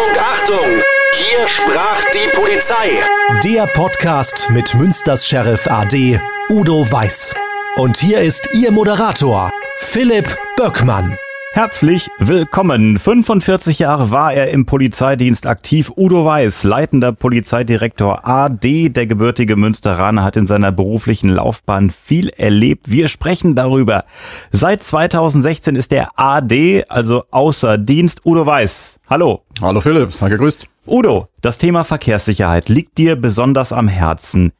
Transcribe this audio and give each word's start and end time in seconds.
Achtung, 0.00 0.16
Achtung! 0.18 0.82
Hier 1.14 1.46
sprach 1.46 2.02
die 2.14 2.28
Polizei. 2.34 3.02
Der 3.44 3.66
Podcast 3.66 4.48
mit 4.50 4.74
Münsters 4.74 5.26
Sheriff 5.26 5.66
AD 5.66 6.18
Udo 6.48 6.90
Weiß. 6.90 7.34
Und 7.76 7.98
hier 7.98 8.22
ist 8.22 8.48
Ihr 8.54 8.72
Moderator, 8.72 9.50
Philipp 9.78 10.34
Böckmann. 10.56 11.18
Herzlich 11.52 12.08
willkommen. 12.20 12.96
45 12.96 13.80
Jahre 13.80 14.12
war 14.12 14.32
er 14.32 14.50
im 14.50 14.66
Polizeidienst 14.66 15.48
aktiv. 15.48 15.90
Udo 15.96 16.24
Weiß, 16.24 16.62
leitender 16.62 17.10
Polizeidirektor 17.10 18.24
AD. 18.24 18.90
Der 18.90 19.06
gebürtige 19.08 19.56
Münsteraner 19.56 20.22
hat 20.22 20.36
in 20.36 20.46
seiner 20.46 20.70
beruflichen 20.70 21.28
Laufbahn 21.28 21.90
viel 21.90 22.28
erlebt. 22.28 22.88
Wir 22.88 23.08
sprechen 23.08 23.56
darüber. 23.56 24.04
Seit 24.52 24.84
2016 24.84 25.74
ist 25.74 25.92
er 25.92 26.10
AD, 26.14 26.84
also 26.88 27.24
außer 27.32 27.78
Dienst. 27.78 28.24
Udo 28.24 28.46
Weiß. 28.46 29.00
Hallo. 29.08 29.42
Hallo 29.60 29.80
Philipp, 29.80 30.12
sei 30.12 30.28
gegrüßt. 30.28 30.68
Udo, 30.86 31.26
das 31.40 31.58
Thema 31.58 31.82
Verkehrssicherheit 31.82 32.68
liegt 32.68 32.96
dir 32.96 33.16
besonders 33.16 33.72
am 33.72 33.88
Herzen. 33.88 34.52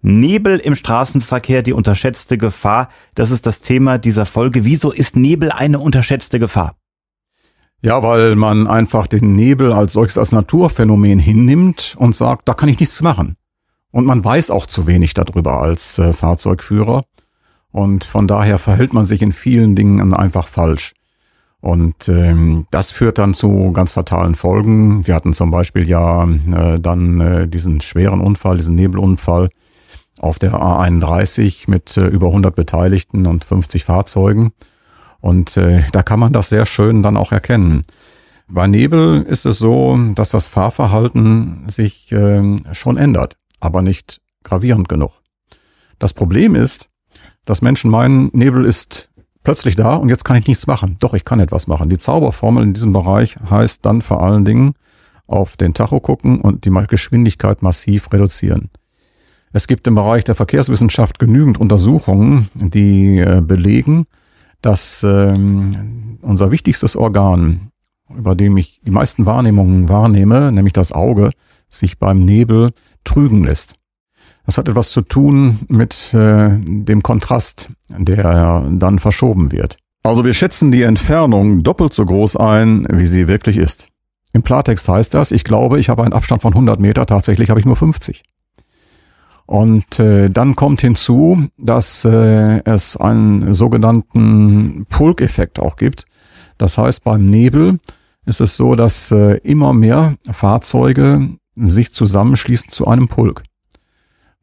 Nebel 0.00 0.58
im 0.58 0.76
Straßenverkehr 0.76 1.62
die 1.62 1.72
unterschätzte 1.72 2.38
Gefahr. 2.38 2.88
Das 3.14 3.30
ist 3.30 3.46
das 3.46 3.60
Thema 3.60 3.98
dieser 3.98 4.26
Folge. 4.26 4.64
Wieso 4.64 4.92
ist 4.92 5.16
Nebel 5.16 5.50
eine 5.50 5.80
unterschätzte 5.80 6.38
Gefahr? 6.38 6.76
Ja, 7.80 8.02
weil 8.02 8.36
man 8.36 8.66
einfach 8.66 9.06
den 9.06 9.34
Nebel 9.34 9.72
als 9.72 9.92
solches 9.92 10.18
als 10.18 10.32
Naturphänomen 10.32 11.18
hinnimmt 11.18 11.96
und 11.98 12.16
sagt, 12.16 12.48
da 12.48 12.54
kann 12.54 12.68
ich 12.68 12.80
nichts 12.80 13.02
machen. 13.02 13.36
Und 13.90 14.04
man 14.04 14.24
weiß 14.24 14.50
auch 14.50 14.66
zu 14.66 14.86
wenig 14.86 15.14
darüber 15.14 15.60
als 15.60 15.98
äh, 15.98 16.12
Fahrzeugführer. 16.12 17.04
Und 17.70 18.04
von 18.04 18.26
daher 18.26 18.58
verhält 18.58 18.92
man 18.92 19.04
sich 19.04 19.22
in 19.22 19.32
vielen 19.32 19.76
Dingen 19.76 20.14
einfach 20.14 20.48
falsch. 20.48 20.94
Und 21.60 22.08
ähm, 22.08 22.66
das 22.70 22.90
führt 22.92 23.18
dann 23.18 23.34
zu 23.34 23.72
ganz 23.72 23.92
fatalen 23.92 24.34
Folgen. 24.34 25.06
Wir 25.06 25.14
hatten 25.14 25.34
zum 25.34 25.50
Beispiel 25.50 25.88
ja 25.88 26.24
äh, 26.24 26.78
dann 26.78 27.20
äh, 27.20 27.48
diesen 27.48 27.80
schweren 27.80 28.20
Unfall, 28.20 28.56
diesen 28.56 28.76
Nebelunfall 28.76 29.50
auf 30.20 30.38
der 30.38 30.52
A31 30.54 31.64
mit 31.70 31.96
äh, 31.96 32.06
über 32.06 32.28
100 32.28 32.54
Beteiligten 32.54 33.26
und 33.26 33.44
50 33.44 33.84
Fahrzeugen. 33.84 34.52
Und 35.20 35.56
äh, 35.56 35.82
da 35.92 36.02
kann 36.02 36.20
man 36.20 36.32
das 36.32 36.48
sehr 36.48 36.66
schön 36.66 37.02
dann 37.02 37.16
auch 37.16 37.32
erkennen. 37.32 37.82
Bei 38.48 38.66
Nebel 38.66 39.22
ist 39.22 39.46
es 39.46 39.58
so, 39.58 39.98
dass 40.14 40.30
das 40.30 40.46
Fahrverhalten 40.46 41.68
sich 41.68 42.10
äh, 42.12 42.56
schon 42.72 42.96
ändert, 42.96 43.36
aber 43.60 43.82
nicht 43.82 44.20
gravierend 44.42 44.88
genug. 44.88 45.20
Das 45.98 46.14
Problem 46.14 46.54
ist, 46.54 46.88
dass 47.44 47.62
Menschen 47.62 47.90
meinen, 47.90 48.30
Nebel 48.32 48.64
ist 48.64 49.10
plötzlich 49.42 49.76
da 49.76 49.94
und 49.94 50.08
jetzt 50.08 50.24
kann 50.24 50.36
ich 50.36 50.46
nichts 50.46 50.66
machen. 50.66 50.96
Doch, 51.00 51.14
ich 51.14 51.24
kann 51.24 51.40
etwas 51.40 51.66
machen. 51.66 51.88
Die 51.88 51.98
Zauberformel 51.98 52.62
in 52.62 52.74
diesem 52.74 52.92
Bereich 52.92 53.36
heißt 53.50 53.84
dann 53.84 54.02
vor 54.02 54.22
allen 54.22 54.44
Dingen 54.44 54.74
auf 55.26 55.56
den 55.56 55.74
Tacho 55.74 56.00
gucken 56.00 56.40
und 56.40 56.64
die 56.64 56.70
Geschwindigkeit 56.70 57.62
massiv 57.62 58.12
reduzieren. 58.12 58.70
Es 59.52 59.66
gibt 59.66 59.86
im 59.86 59.94
Bereich 59.94 60.24
der 60.24 60.34
Verkehrswissenschaft 60.34 61.18
genügend 61.18 61.58
Untersuchungen, 61.58 62.48
die 62.54 63.18
äh, 63.18 63.40
belegen, 63.40 64.06
dass 64.60 65.02
ähm, 65.04 66.18
unser 66.22 66.50
wichtigstes 66.50 66.96
Organ, 66.96 67.70
über 68.14 68.34
dem 68.34 68.56
ich 68.56 68.80
die 68.84 68.90
meisten 68.90 69.26
Wahrnehmungen 69.26 69.88
wahrnehme, 69.88 70.52
nämlich 70.52 70.72
das 70.72 70.92
Auge, 70.92 71.30
sich 71.68 71.98
beim 71.98 72.24
Nebel 72.24 72.70
trügen 73.04 73.44
lässt. 73.44 73.76
Das 74.46 74.56
hat 74.56 74.68
etwas 74.68 74.90
zu 74.90 75.02
tun 75.02 75.60
mit 75.68 76.14
äh, 76.14 76.50
dem 76.58 77.02
Kontrast, 77.02 77.70
der 77.90 78.66
dann 78.70 78.98
verschoben 78.98 79.52
wird. 79.52 79.76
Also 80.02 80.24
wir 80.24 80.32
schätzen 80.32 80.72
die 80.72 80.82
Entfernung 80.82 81.62
doppelt 81.62 81.92
so 81.92 82.04
groß 82.04 82.36
ein, 82.36 82.86
wie 82.90 83.04
sie 83.04 83.28
wirklich 83.28 83.58
ist. 83.58 83.88
Im 84.32 84.42
Klartext 84.42 84.88
heißt 84.88 85.12
das, 85.14 85.32
ich 85.32 85.44
glaube, 85.44 85.78
ich 85.80 85.88
habe 85.88 86.02
einen 86.02 86.12
Abstand 86.12 86.42
von 86.42 86.52
100 86.52 86.80
Meter, 86.80 87.06
tatsächlich 87.06 87.50
habe 87.50 87.60
ich 87.60 87.66
nur 87.66 87.76
50. 87.76 88.22
Und 89.48 89.98
äh, 89.98 90.28
dann 90.28 90.56
kommt 90.56 90.82
hinzu, 90.82 91.48
dass 91.56 92.04
äh, 92.04 92.62
es 92.66 92.98
einen 92.98 93.54
sogenannten 93.54 94.84
Pulk-Effekt 94.90 95.58
auch 95.58 95.76
gibt. 95.76 96.04
Das 96.58 96.76
heißt, 96.76 97.02
beim 97.02 97.24
Nebel 97.24 97.80
ist 98.26 98.42
es 98.42 98.58
so, 98.58 98.74
dass 98.74 99.10
äh, 99.10 99.38
immer 99.38 99.72
mehr 99.72 100.18
Fahrzeuge 100.30 101.30
sich 101.54 101.94
zusammenschließen 101.94 102.72
zu 102.72 102.88
einem 102.88 103.08
Pulk, 103.08 103.42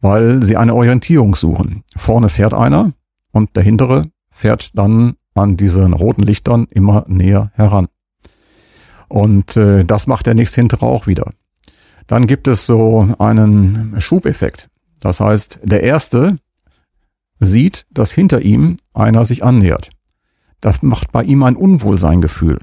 weil 0.01 0.41
sie 0.41 0.57
eine 0.57 0.73
Orientierung 0.73 1.35
suchen. 1.35 1.83
Vorne 1.95 2.29
fährt 2.29 2.55
einer 2.55 2.93
und 3.31 3.55
der 3.55 3.61
hintere 3.61 4.09
fährt 4.31 4.75
dann 4.75 5.17
an 5.35 5.55
diesen 5.55 5.93
roten 5.93 6.23
Lichtern 6.23 6.65
immer 6.71 7.05
näher 7.07 7.51
heran. 7.53 7.89
Und 9.07 9.55
äh, 9.55 9.85
das 9.85 10.07
macht 10.07 10.25
der 10.25 10.33
nächste 10.33 10.61
hintere 10.61 10.87
auch 10.87 11.05
wieder. 11.05 11.31
Dann 12.07 12.25
gibt 12.25 12.47
es 12.47 12.65
so 12.65 13.13
einen 13.19 14.01
Schubeffekt. 14.01 14.67
Das 14.99 15.19
heißt, 15.19 15.59
der 15.63 15.83
Erste 15.83 16.37
sieht, 17.39 17.85
dass 17.91 18.11
hinter 18.11 18.41
ihm 18.41 18.77
einer 18.93 19.25
sich 19.25 19.43
annähert. 19.43 19.89
Das 20.61 20.81
macht 20.81 21.11
bei 21.11 21.23
ihm 21.23 21.43
ein 21.43 21.55
Unwohlseingefühl. 21.55 22.59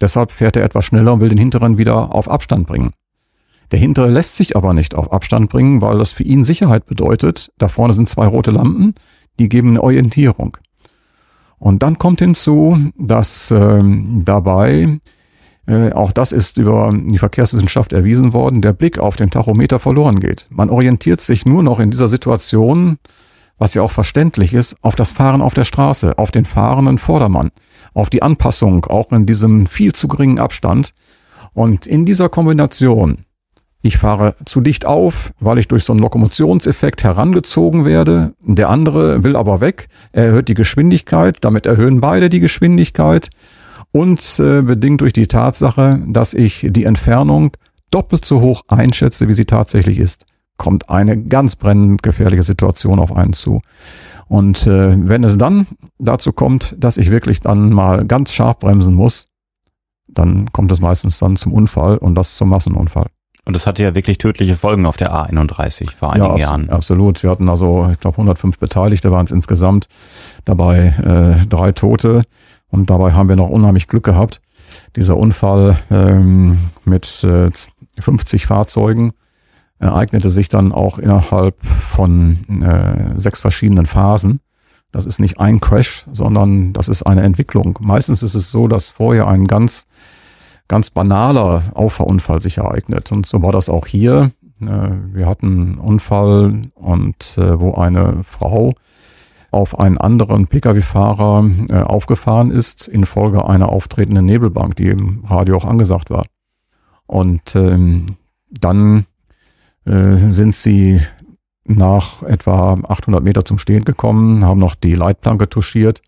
Deshalb 0.00 0.30
fährt 0.30 0.56
er 0.56 0.64
etwas 0.64 0.84
schneller 0.84 1.14
und 1.14 1.20
will 1.20 1.30
den 1.30 1.38
Hinteren 1.38 1.78
wieder 1.78 2.14
auf 2.14 2.28
Abstand 2.28 2.66
bringen. 2.66 2.92
Der 3.70 3.78
Hintere 3.78 4.10
lässt 4.10 4.36
sich 4.36 4.56
aber 4.56 4.74
nicht 4.74 4.94
auf 4.94 5.12
Abstand 5.12 5.50
bringen, 5.50 5.80
weil 5.80 5.98
das 5.98 6.12
für 6.12 6.22
ihn 6.22 6.44
Sicherheit 6.44 6.86
bedeutet. 6.86 7.50
Da 7.58 7.68
vorne 7.68 7.94
sind 7.94 8.08
zwei 8.08 8.26
rote 8.26 8.50
Lampen, 8.50 8.94
die 9.38 9.48
geben 9.48 9.70
eine 9.70 9.82
Orientierung. 9.82 10.56
Und 11.58 11.82
dann 11.82 11.98
kommt 11.98 12.20
hinzu, 12.20 12.78
dass 12.96 13.50
äh, 13.50 13.82
dabei 13.82 15.00
äh, 15.66 15.92
auch 15.92 16.12
das 16.12 16.32
ist 16.32 16.58
über 16.58 16.92
die 16.94 17.18
Verkehrswissenschaft 17.18 17.92
erwiesen 17.92 18.32
worden, 18.32 18.62
der 18.62 18.72
Blick 18.72 18.98
auf 18.98 19.16
den 19.16 19.30
Tachometer 19.30 19.78
verloren 19.78 20.20
geht. 20.20 20.46
Man 20.50 20.70
orientiert 20.70 21.20
sich 21.20 21.44
nur 21.44 21.62
noch 21.62 21.80
in 21.80 21.90
dieser 21.90 22.08
Situation, 22.08 22.98
was 23.58 23.74
ja 23.74 23.82
auch 23.82 23.90
verständlich 23.90 24.54
ist, 24.54 24.76
auf 24.82 24.94
das 24.94 25.12
Fahren 25.12 25.42
auf 25.42 25.54
der 25.54 25.64
Straße, 25.64 26.18
auf 26.18 26.30
den 26.30 26.44
fahrenden 26.44 26.98
Vordermann, 26.98 27.50
auf 27.94 28.10
die 28.10 28.22
Anpassung, 28.22 28.84
auch 28.86 29.10
in 29.12 29.26
diesem 29.26 29.66
viel 29.66 29.92
zu 29.92 30.08
geringen 30.08 30.38
Abstand. 30.38 30.92
Und 31.52 31.86
in 31.86 32.04
dieser 32.04 32.28
Kombination, 32.28 33.24
ich 33.80 33.98
fahre 33.98 34.34
zu 34.44 34.60
dicht 34.60 34.84
auf, 34.84 35.32
weil 35.40 35.58
ich 35.58 35.68
durch 35.68 35.84
so 35.84 35.92
einen 35.92 36.02
Lokomotionseffekt 36.02 37.02
herangezogen 37.02 37.84
werde. 37.84 38.34
Der 38.40 38.68
andere 38.68 39.24
will 39.24 39.36
aber 39.36 39.60
weg. 39.60 39.88
Er 40.12 40.26
erhöht 40.26 40.48
die 40.48 40.54
Geschwindigkeit. 40.54 41.38
Damit 41.40 41.66
erhöhen 41.66 42.00
beide 42.00 42.28
die 42.28 42.40
Geschwindigkeit 42.40 43.30
und 43.92 44.20
äh, 44.38 44.62
bedingt 44.62 45.00
durch 45.00 45.12
die 45.12 45.26
Tatsache, 45.26 46.02
dass 46.06 46.34
ich 46.34 46.66
die 46.68 46.84
Entfernung 46.84 47.52
doppelt 47.90 48.24
so 48.24 48.40
hoch 48.40 48.62
einschätze, 48.68 49.28
wie 49.28 49.34
sie 49.34 49.44
tatsächlich 49.44 49.98
ist, 49.98 50.26
kommt 50.56 50.90
eine 50.90 51.22
ganz 51.22 51.56
brennend 51.56 52.02
gefährliche 52.02 52.42
Situation 52.42 52.98
auf 52.98 53.14
einen 53.14 53.32
zu. 53.32 53.62
Und 54.28 54.66
äh, 54.66 54.96
wenn 54.98 55.24
es 55.24 55.38
dann 55.38 55.66
dazu 55.98 56.32
kommt, 56.32 56.74
dass 56.78 56.96
ich 56.96 57.10
wirklich 57.10 57.40
dann 57.40 57.70
mal 57.70 58.04
ganz 58.06 58.32
scharf 58.32 58.58
bremsen 58.58 58.94
muss, 58.94 59.28
dann 60.08 60.52
kommt 60.52 60.72
es 60.72 60.80
meistens 60.80 61.18
dann 61.18 61.36
zum 61.36 61.52
Unfall 61.52 61.98
und 61.98 62.14
das 62.14 62.36
zum 62.36 62.48
Massenunfall. 62.48 63.06
Und 63.44 63.54
das 63.54 63.66
hatte 63.66 63.84
ja 63.84 63.94
wirklich 63.94 64.18
tödliche 64.18 64.56
Folgen 64.56 64.86
auf 64.86 64.96
der 64.96 65.14
A31 65.14 65.92
vor 65.92 66.12
einigen 66.12 66.26
ja, 66.26 66.32
abs 66.32 66.40
Jahren. 66.40 66.70
Absolut. 66.70 67.22
Wir 67.22 67.30
hatten 67.30 67.48
also, 67.48 67.88
ich 67.92 68.00
glaube, 68.00 68.16
105 68.18 68.58
Beteiligte 68.58 69.12
waren 69.12 69.26
es 69.26 69.30
insgesamt, 69.30 69.86
dabei 70.44 71.38
äh, 71.42 71.46
drei 71.46 71.70
Tote. 71.70 72.24
Und 72.68 72.90
dabei 72.90 73.12
haben 73.12 73.28
wir 73.28 73.36
noch 73.36 73.48
unheimlich 73.48 73.86
Glück 73.86 74.04
gehabt. 74.04 74.40
Dieser 74.96 75.16
Unfall 75.16 75.78
ähm, 75.90 76.58
mit 76.84 77.22
äh, 77.24 77.50
50 78.00 78.46
Fahrzeugen 78.46 79.12
ereignete 79.78 80.28
sich 80.28 80.48
dann 80.48 80.72
auch 80.72 80.98
innerhalb 80.98 81.62
von 81.64 82.62
äh, 82.62 83.16
sechs 83.18 83.40
verschiedenen 83.40 83.86
Phasen. 83.86 84.40
Das 84.92 85.04
ist 85.04 85.20
nicht 85.20 85.38
ein 85.38 85.60
Crash, 85.60 86.06
sondern 86.12 86.72
das 86.72 86.88
ist 86.88 87.02
eine 87.02 87.22
Entwicklung. 87.22 87.78
Meistens 87.82 88.22
ist 88.22 88.34
es 88.34 88.50
so, 88.50 88.68
dass 88.68 88.90
vorher 88.90 89.26
ein 89.26 89.46
ganz, 89.46 89.86
ganz 90.68 90.90
banaler 90.90 91.62
Auffahrunfall 91.74 92.40
sich 92.40 92.58
ereignet. 92.58 93.12
Und 93.12 93.26
so 93.26 93.42
war 93.42 93.52
das 93.52 93.68
auch 93.68 93.86
hier. 93.86 94.30
Äh, 94.62 94.90
wir 95.12 95.26
hatten 95.26 95.46
einen 95.46 95.78
Unfall 95.78 96.62
und 96.74 97.36
äh, 97.36 97.60
wo 97.60 97.74
eine 97.74 98.24
Frau 98.24 98.74
auf 99.56 99.78
einen 99.78 99.98
anderen 99.98 100.46
Pkw-Fahrer 100.46 101.50
äh, 101.70 101.80
aufgefahren 101.82 102.50
ist, 102.50 102.88
infolge 102.88 103.48
einer 103.48 103.70
auftretenden 103.70 104.24
Nebelbank, 104.24 104.76
die 104.76 104.88
im 104.88 105.24
Radio 105.24 105.56
auch 105.56 105.64
angesagt 105.64 106.10
war. 106.10 106.26
Und 107.06 107.56
ähm, 107.56 108.06
dann 108.50 109.06
äh, 109.84 110.16
sind 110.16 110.54
sie 110.54 111.00
nach 111.64 112.22
etwa 112.22 112.74
800 112.74 113.22
Meter 113.22 113.44
zum 113.44 113.58
Stehen 113.58 113.84
gekommen, 113.84 114.44
haben 114.44 114.60
noch 114.60 114.74
die 114.74 114.94
Leitplanke 114.94 115.48
touchiert. 115.48 116.02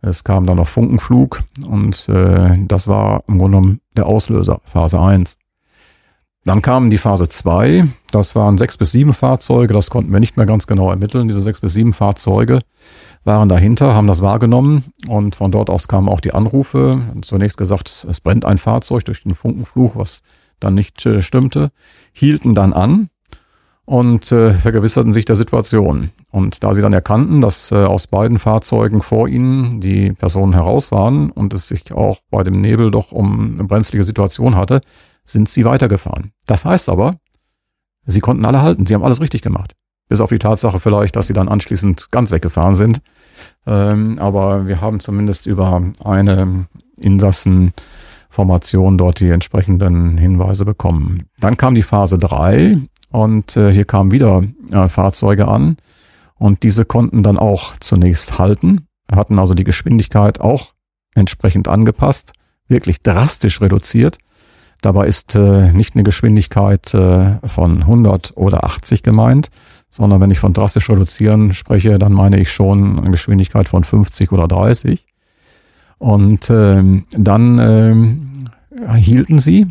Es 0.00 0.24
kam 0.24 0.46
dann 0.46 0.56
noch 0.56 0.68
Funkenflug 0.68 1.42
und 1.66 2.08
äh, 2.08 2.56
das 2.66 2.88
war 2.88 3.24
im 3.28 3.38
Grunde 3.38 3.58
genommen 3.58 3.80
der 3.96 4.06
Auslöser, 4.06 4.60
Phase 4.64 5.00
1. 5.00 5.38
Dann 6.46 6.62
kam 6.62 6.90
die 6.90 6.98
Phase 6.98 7.28
2, 7.28 7.88
das 8.12 8.36
waren 8.36 8.56
sechs 8.56 8.76
bis 8.76 8.92
sieben 8.92 9.14
Fahrzeuge, 9.14 9.74
das 9.74 9.90
konnten 9.90 10.12
wir 10.12 10.20
nicht 10.20 10.36
mehr 10.36 10.46
ganz 10.46 10.68
genau 10.68 10.88
ermitteln. 10.90 11.26
Diese 11.26 11.42
sechs 11.42 11.60
bis 11.60 11.74
sieben 11.74 11.92
Fahrzeuge 11.92 12.60
waren 13.24 13.48
dahinter, 13.48 13.96
haben 13.96 14.06
das 14.06 14.22
wahrgenommen 14.22 14.84
und 15.08 15.34
von 15.34 15.50
dort 15.50 15.70
aus 15.70 15.88
kamen 15.88 16.08
auch 16.08 16.20
die 16.20 16.34
Anrufe. 16.34 17.00
Zunächst 17.22 17.58
gesagt, 17.58 18.06
es 18.08 18.20
brennt 18.20 18.44
ein 18.44 18.58
Fahrzeug 18.58 19.04
durch 19.06 19.24
den 19.24 19.34
Funkenfluch, 19.34 19.96
was 19.96 20.22
dann 20.60 20.76
nicht 20.76 21.04
äh, 21.04 21.20
stimmte, 21.20 21.70
hielten 22.12 22.54
dann 22.54 22.72
an 22.72 23.10
und 23.84 24.30
äh, 24.30 24.54
vergewisserten 24.54 25.12
sich 25.12 25.24
der 25.24 25.34
Situation. 25.34 26.10
Und 26.30 26.62
da 26.62 26.74
sie 26.74 26.80
dann 26.80 26.92
erkannten, 26.92 27.40
dass 27.40 27.72
äh, 27.72 27.74
aus 27.74 28.06
beiden 28.06 28.38
Fahrzeugen 28.38 29.02
vor 29.02 29.26
ihnen 29.26 29.80
die 29.80 30.12
Personen 30.12 30.52
heraus 30.52 30.92
waren 30.92 31.30
und 31.30 31.54
es 31.54 31.66
sich 31.66 31.92
auch 31.92 32.18
bei 32.30 32.44
dem 32.44 32.60
Nebel 32.60 32.92
doch 32.92 33.10
um 33.10 33.54
eine 33.54 33.64
brenzlige 33.64 34.04
Situation 34.04 34.54
hatte, 34.54 34.80
sind 35.26 35.50
sie 35.50 35.64
weitergefahren. 35.64 36.32
Das 36.46 36.64
heißt 36.64 36.88
aber, 36.88 37.16
sie 38.06 38.20
konnten 38.20 38.44
alle 38.44 38.62
halten, 38.62 38.86
sie 38.86 38.94
haben 38.94 39.04
alles 39.04 39.20
richtig 39.20 39.42
gemacht. 39.42 39.74
Bis 40.08 40.20
auf 40.20 40.30
die 40.30 40.38
Tatsache 40.38 40.78
vielleicht, 40.78 41.16
dass 41.16 41.26
sie 41.26 41.32
dann 41.32 41.48
anschließend 41.48 42.12
ganz 42.12 42.30
weggefahren 42.30 42.76
sind. 42.76 43.00
Ähm, 43.66 44.18
aber 44.20 44.66
wir 44.66 44.80
haben 44.80 45.00
zumindest 45.00 45.46
über 45.46 45.82
eine 46.04 46.66
Insassenformation 47.00 48.98
dort 48.98 49.18
die 49.20 49.30
entsprechenden 49.30 50.16
Hinweise 50.16 50.64
bekommen. 50.64 51.24
Dann 51.40 51.56
kam 51.56 51.74
die 51.74 51.82
Phase 51.82 52.18
drei 52.18 52.78
und 53.10 53.56
äh, 53.56 53.72
hier 53.72 53.84
kamen 53.84 54.12
wieder 54.12 54.44
äh, 54.70 54.88
Fahrzeuge 54.88 55.48
an 55.48 55.76
und 56.38 56.62
diese 56.62 56.84
konnten 56.84 57.24
dann 57.24 57.38
auch 57.38 57.76
zunächst 57.80 58.38
halten, 58.38 58.86
hatten 59.10 59.38
also 59.38 59.54
die 59.54 59.64
Geschwindigkeit 59.64 60.40
auch 60.40 60.74
entsprechend 61.14 61.66
angepasst, 61.66 62.32
wirklich 62.68 63.02
drastisch 63.02 63.60
reduziert. 63.60 64.18
Dabei 64.86 65.08
ist 65.08 65.34
äh, 65.34 65.72
nicht 65.72 65.96
eine 65.96 66.04
Geschwindigkeit 66.04 66.94
äh, 66.94 67.38
von 67.44 67.82
100 67.82 68.36
oder 68.36 68.62
80 68.62 69.02
gemeint, 69.02 69.48
sondern 69.90 70.20
wenn 70.20 70.30
ich 70.30 70.38
von 70.38 70.52
drastisch 70.52 70.88
reduzieren 70.88 71.54
spreche, 71.54 71.98
dann 71.98 72.12
meine 72.12 72.38
ich 72.38 72.52
schon 72.52 73.00
eine 73.00 73.10
Geschwindigkeit 73.10 73.66
von 73.66 73.82
50 73.82 74.30
oder 74.30 74.46
30. 74.46 75.04
Und 75.98 76.48
äh, 76.50 77.02
dann 77.10 77.58
äh, 77.58 78.94
hielten 78.96 79.40
sie 79.40 79.66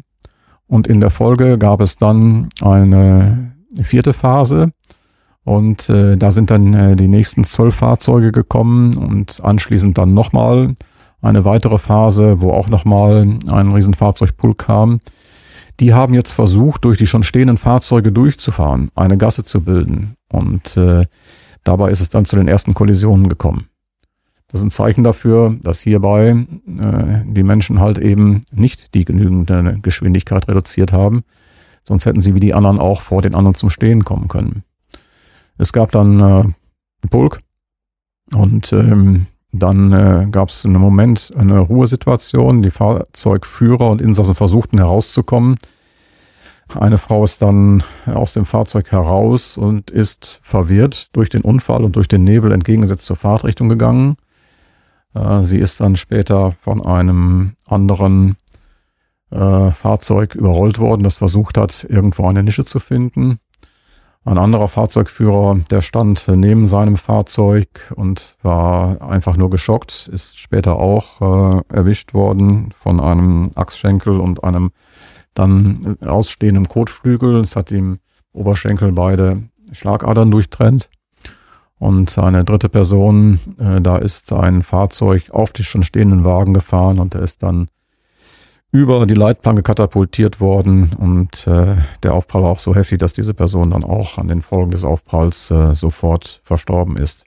und 0.67 0.85
in 0.85 0.99
der 0.99 1.11
Folge 1.11 1.57
gab 1.57 1.79
es 1.79 1.95
dann 1.95 2.49
eine 2.59 3.53
vierte 3.83 4.11
Phase 4.11 4.73
und 5.45 5.89
äh, 5.89 6.17
da 6.17 6.31
sind 6.31 6.51
dann 6.51 6.73
äh, 6.73 6.97
die 6.97 7.07
nächsten 7.07 7.45
zwölf 7.45 7.75
Fahrzeuge 7.75 8.33
gekommen 8.33 8.97
und 8.97 9.39
anschließend 9.41 9.97
dann 9.97 10.13
nochmal 10.13 10.75
eine 11.25 11.43
weitere 11.43 11.77
Phase, 11.77 12.41
wo 12.41 12.51
auch 12.51 12.69
nochmal 12.69 13.39
ein 13.47 13.71
Riesenfahrzeugpool 13.71 14.55
kam. 14.55 14.99
Die 15.79 15.93
haben 15.93 16.13
jetzt 16.13 16.31
versucht, 16.31 16.85
durch 16.85 16.97
die 16.97 17.07
schon 17.07 17.23
stehenden 17.23 17.57
Fahrzeuge 17.57 18.11
durchzufahren, 18.11 18.91
eine 18.95 19.17
Gasse 19.17 19.43
zu 19.43 19.61
bilden. 19.61 20.15
Und 20.31 20.77
äh, 20.77 21.05
dabei 21.63 21.91
ist 21.91 22.01
es 22.01 22.09
dann 22.09 22.25
zu 22.25 22.35
den 22.35 22.47
ersten 22.47 22.73
Kollisionen 22.73 23.27
gekommen. 23.27 23.67
Das 24.47 24.61
ist 24.61 24.67
ein 24.67 24.71
Zeichen 24.71 25.03
dafür, 25.03 25.57
dass 25.63 25.81
hierbei 25.81 26.29
äh, 26.29 27.23
die 27.25 27.43
Menschen 27.43 27.79
halt 27.79 27.97
eben 27.97 28.43
nicht 28.53 28.93
die 28.93 29.03
genügende 29.03 29.79
Geschwindigkeit 29.81 30.47
reduziert 30.47 30.93
haben. 30.93 31.23
Sonst 31.83 32.05
hätten 32.05 32.21
sie 32.21 32.35
wie 32.35 32.39
die 32.39 32.53
anderen 32.53 32.79
auch 32.79 33.01
vor 33.01 33.21
den 33.21 33.35
anderen 33.35 33.55
zum 33.55 33.69
Stehen 33.69 34.05
kommen 34.05 34.27
können. 34.27 34.63
Es 35.57 35.73
gab 35.73 35.91
dann 35.91 36.19
äh, 36.19 36.23
einen 36.23 36.55
Pulk 37.09 37.41
und 38.33 38.71
ähm, 38.71 39.25
dann 39.59 39.91
äh, 39.93 40.27
gab 40.29 40.49
es 40.49 40.65
einen 40.65 40.79
Moment 40.79 41.33
eine 41.37 41.59
Ruhesituation. 41.59 42.61
Die 42.61 42.71
Fahrzeugführer 42.71 43.89
und 43.89 44.01
Insassen 44.01 44.35
versuchten 44.35 44.77
herauszukommen. 44.77 45.57
Eine 46.73 46.97
Frau 46.97 47.23
ist 47.23 47.41
dann 47.41 47.83
aus 48.05 48.33
dem 48.33 48.45
Fahrzeug 48.45 48.91
heraus 48.91 49.57
und 49.57 49.91
ist 49.91 50.39
verwirrt 50.43 51.09
durch 51.13 51.29
den 51.29 51.41
Unfall 51.41 51.83
und 51.83 51.95
durch 51.95 52.07
den 52.07 52.23
Nebel 52.23 52.51
entgegengesetzt 52.51 53.05
zur 53.05 53.17
Fahrtrichtung 53.17 53.69
gegangen. 53.69 54.17
Äh, 55.13 55.43
sie 55.43 55.59
ist 55.59 55.79
dann 55.81 55.95
später 55.95 56.53
von 56.61 56.85
einem 56.85 57.53
anderen 57.67 58.37
äh, 59.31 59.71
Fahrzeug 59.71 60.35
überrollt 60.35 60.79
worden, 60.79 61.03
das 61.03 61.17
versucht 61.17 61.57
hat, 61.57 61.85
irgendwo 61.89 62.27
eine 62.27 62.43
Nische 62.43 62.65
zu 62.65 62.79
finden. 62.79 63.39
Ein 64.27 64.39
anderer 64.39 64.67
Fahrzeugführer, 64.67 65.59
der 65.69 65.81
stand 65.81 66.27
neben 66.27 66.65
seinem 66.65 66.97
Fahrzeug 66.97 67.93
und 67.95 68.37
war 68.41 68.99
einfach 69.07 69.37
nur 69.37 69.51
geschockt, 69.51 70.09
ist 70.11 70.39
später 70.39 70.77
auch 70.77 71.21
äh, 71.21 71.61
erwischt 71.69 72.15
worden 72.15 72.73
von 72.75 72.99
einem 72.99 73.51
Achsschenkel 73.53 74.19
und 74.19 74.43
einem 74.43 74.71
dann 75.35 75.97
ausstehenden 76.01 76.67
Kotflügel. 76.67 77.39
Es 77.39 77.55
hat 77.55 77.69
ihm 77.71 77.99
Oberschenkel 78.33 78.93
beide 78.93 79.43
Schlagadern 79.71 80.31
durchtrennt. 80.31 80.89
Und 81.77 82.17
eine 82.17 82.43
dritte 82.43 82.69
Person, 82.69 83.39
äh, 83.59 83.79
da 83.79 83.97
ist 83.97 84.33
ein 84.33 84.63
Fahrzeug 84.63 85.29
auf 85.29 85.53
die 85.53 85.63
schon 85.63 85.83
stehenden 85.83 86.25
Wagen 86.25 86.55
gefahren 86.55 86.97
und 86.97 87.13
er 87.13 87.21
ist 87.21 87.43
dann 87.43 87.67
über 88.75 89.05
die 89.05 89.13
Leitplanke 89.13 89.63
katapultiert 89.63 90.41
worden 90.41 90.91
und 90.97 91.47
äh, 91.47 91.77
der 92.03 92.13
Aufprall 92.13 92.43
war 92.43 92.51
auch 92.51 92.59
so 92.59 92.75
heftig, 92.75 92.99
dass 92.99 93.13
diese 93.13 93.33
Person 93.33 93.71
dann 93.71 93.85
auch 93.85 94.17
an 94.17 94.27
den 94.27 94.41
Folgen 94.41 94.71
des 94.71 94.83
Aufpralls 94.83 95.49
äh, 95.49 95.73
sofort 95.73 96.41
verstorben 96.43 96.97
ist. 96.97 97.23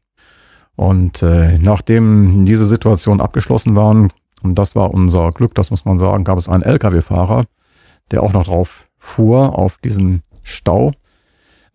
Und 0.77 1.23
äh, 1.23 1.57
nachdem 1.57 2.45
diese 2.45 2.67
Situation 2.67 3.23
abgeschlossen 3.23 3.75
waren, 3.75 4.13
und 4.43 4.59
das 4.59 4.77
war 4.77 4.93
unser 4.93 5.33
Glück, 5.33 5.55
das 5.55 5.71
muss 5.71 5.87
man 5.87 5.99
sagen, 5.99 6.23
gab 6.25 6.37
es 6.37 6.51
einen 6.51 6.63
Lkw-Fahrer, 6.63 7.47
der 8.11 8.23
auch 8.23 8.35
noch 8.35 8.45
drauf 8.45 8.87
fuhr 8.99 9.59
auf 9.59 9.79
diesen 9.79 10.23
Stau 10.43 10.93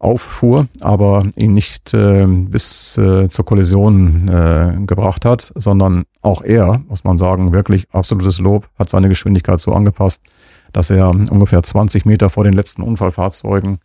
auffuhr, 0.03 0.67
aber 0.81 1.29
ihn 1.35 1.53
nicht 1.53 1.93
äh, 1.93 2.27
bis 2.27 2.97
äh, 2.97 3.29
zur 3.29 3.45
Kollision 3.45 4.27
äh, 4.27 4.79
gebracht 4.85 5.23
hat, 5.23 5.53
sondern 5.55 6.03
auch 6.21 6.41
er, 6.41 6.83
muss 6.89 7.05
man 7.05 7.17
sagen, 7.17 7.53
wirklich 7.53 7.87
absolutes 7.91 8.39
Lob, 8.39 8.69
hat 8.77 8.89
seine 8.89 9.07
Geschwindigkeit 9.09 9.61
so 9.61 9.71
angepasst, 9.71 10.21
dass 10.73 10.89
er 10.89 11.09
ungefähr 11.09 11.63
20 11.63 12.05
Meter 12.05 12.29
vor 12.29 12.43
den 12.43 12.53
letzten 12.53 12.81
Unfallfahrzeugen 12.81 13.79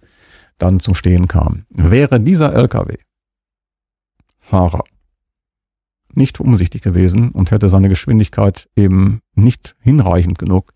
dann 0.58 0.80
zum 0.80 0.94
Stehen 0.94 1.28
kam. 1.28 1.66
Wäre 1.70 2.18
dieser 2.20 2.52
LKW-Fahrer 2.52 3.04
nicht 6.14 6.40
umsichtig 6.40 6.82
gewesen 6.82 7.30
und 7.30 7.52
hätte 7.52 7.68
seine 7.68 7.88
Geschwindigkeit 7.88 8.68
eben 8.74 9.20
nicht 9.34 9.76
hinreichend 9.80 10.38
genug 10.38 10.72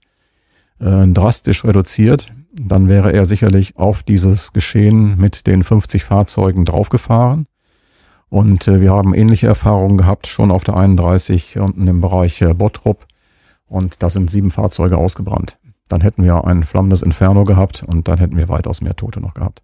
äh, 0.78 1.08
drastisch 1.08 1.64
reduziert, 1.64 2.32
dann 2.52 2.88
wäre 2.88 3.12
er 3.12 3.24
sicherlich 3.24 3.76
auf 3.76 4.02
dieses 4.02 4.52
Geschehen 4.52 5.16
mit 5.18 5.46
den 5.46 5.62
50 5.62 6.04
Fahrzeugen 6.04 6.64
draufgefahren. 6.64 7.46
Und 8.28 8.66
äh, 8.68 8.80
wir 8.80 8.92
haben 8.92 9.14
ähnliche 9.14 9.46
Erfahrungen 9.46 9.98
gehabt, 9.98 10.26
schon 10.26 10.50
auf 10.50 10.64
der 10.64 10.76
31 10.76 11.58
unten 11.58 11.86
im 11.86 12.00
Bereich 12.00 12.40
äh, 12.42 12.54
Bottrop. 12.54 13.06
Und 13.66 14.02
da 14.02 14.10
sind 14.10 14.30
sieben 14.30 14.50
Fahrzeuge 14.50 14.96
ausgebrannt. 14.96 15.58
Dann 15.88 16.00
hätten 16.00 16.24
wir 16.24 16.44
ein 16.44 16.64
flammendes 16.64 17.02
Inferno 17.02 17.44
gehabt 17.44 17.82
und 17.86 18.08
dann 18.08 18.18
hätten 18.18 18.36
wir 18.36 18.48
weitaus 18.48 18.80
mehr 18.80 18.96
Tote 18.96 19.20
noch 19.20 19.34
gehabt. 19.34 19.62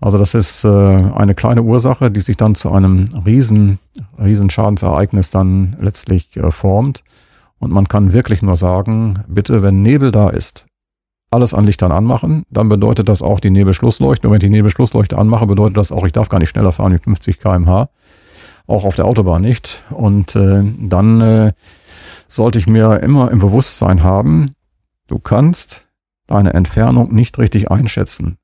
Also 0.00 0.18
das 0.18 0.34
ist 0.34 0.64
äh, 0.64 0.68
eine 0.68 1.34
kleine 1.34 1.62
Ursache, 1.62 2.10
die 2.10 2.20
sich 2.20 2.36
dann 2.36 2.54
zu 2.54 2.70
einem 2.70 3.08
riesen, 3.24 3.78
riesen 4.18 4.50
Schadensereignis 4.50 5.30
dann 5.30 5.76
letztlich 5.80 6.36
äh, 6.36 6.50
formt. 6.50 7.04
Und 7.58 7.72
man 7.72 7.88
kann 7.88 8.12
wirklich 8.12 8.42
nur 8.42 8.56
sagen, 8.56 9.24
bitte, 9.26 9.62
wenn 9.62 9.82
Nebel 9.82 10.12
da 10.12 10.28
ist, 10.28 10.67
alles 11.30 11.54
an 11.54 11.64
Lichtern 11.64 11.92
anmachen, 11.92 12.44
dann 12.50 12.68
bedeutet 12.68 13.08
das 13.08 13.22
auch 13.22 13.40
die 13.40 13.50
Nebelschlussleuchte. 13.50 14.26
Und 14.26 14.32
wenn 14.32 14.38
ich 14.38 14.46
die 14.46 14.50
Nebelschlussleuchte 14.50 15.18
anmache, 15.18 15.46
bedeutet 15.46 15.76
das 15.76 15.92
auch, 15.92 16.04
ich 16.04 16.12
darf 16.12 16.28
gar 16.28 16.38
nicht 16.38 16.48
schneller 16.48 16.72
fahren 16.72 16.94
wie 16.94 16.98
50 16.98 17.38
kmh. 17.38 17.88
Auch 18.66 18.84
auf 18.84 18.96
der 18.96 19.04
Autobahn 19.04 19.42
nicht. 19.42 19.84
Und 19.90 20.36
äh, 20.36 20.62
dann 20.78 21.20
äh, 21.20 21.52
sollte 22.28 22.58
ich 22.58 22.66
mir 22.66 23.00
immer 23.02 23.30
im 23.30 23.38
Bewusstsein 23.38 24.02
haben, 24.02 24.52
du 25.06 25.18
kannst 25.18 25.88
deine 26.26 26.54
Entfernung 26.54 27.14
nicht 27.14 27.38
richtig 27.38 27.70
einschätzen. 27.70 28.38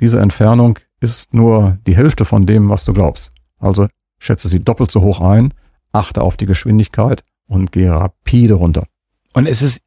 Diese 0.00 0.20
Entfernung 0.20 0.78
ist 1.00 1.34
nur 1.34 1.78
die 1.86 1.96
Hälfte 1.96 2.24
von 2.24 2.46
dem, 2.46 2.68
was 2.68 2.84
du 2.84 2.92
glaubst. 2.92 3.32
Also 3.58 3.88
schätze 4.18 4.48
sie 4.48 4.62
doppelt 4.62 4.90
so 4.90 5.02
hoch 5.02 5.20
ein, 5.20 5.54
achte 5.92 6.22
auf 6.22 6.36
die 6.36 6.46
Geschwindigkeit 6.46 7.24
und 7.46 7.72
gehe 7.72 7.90
rapide 7.90 8.54
runter. 8.54 8.86
Und 9.32 9.46
es 9.46 9.62
ist 9.62 9.80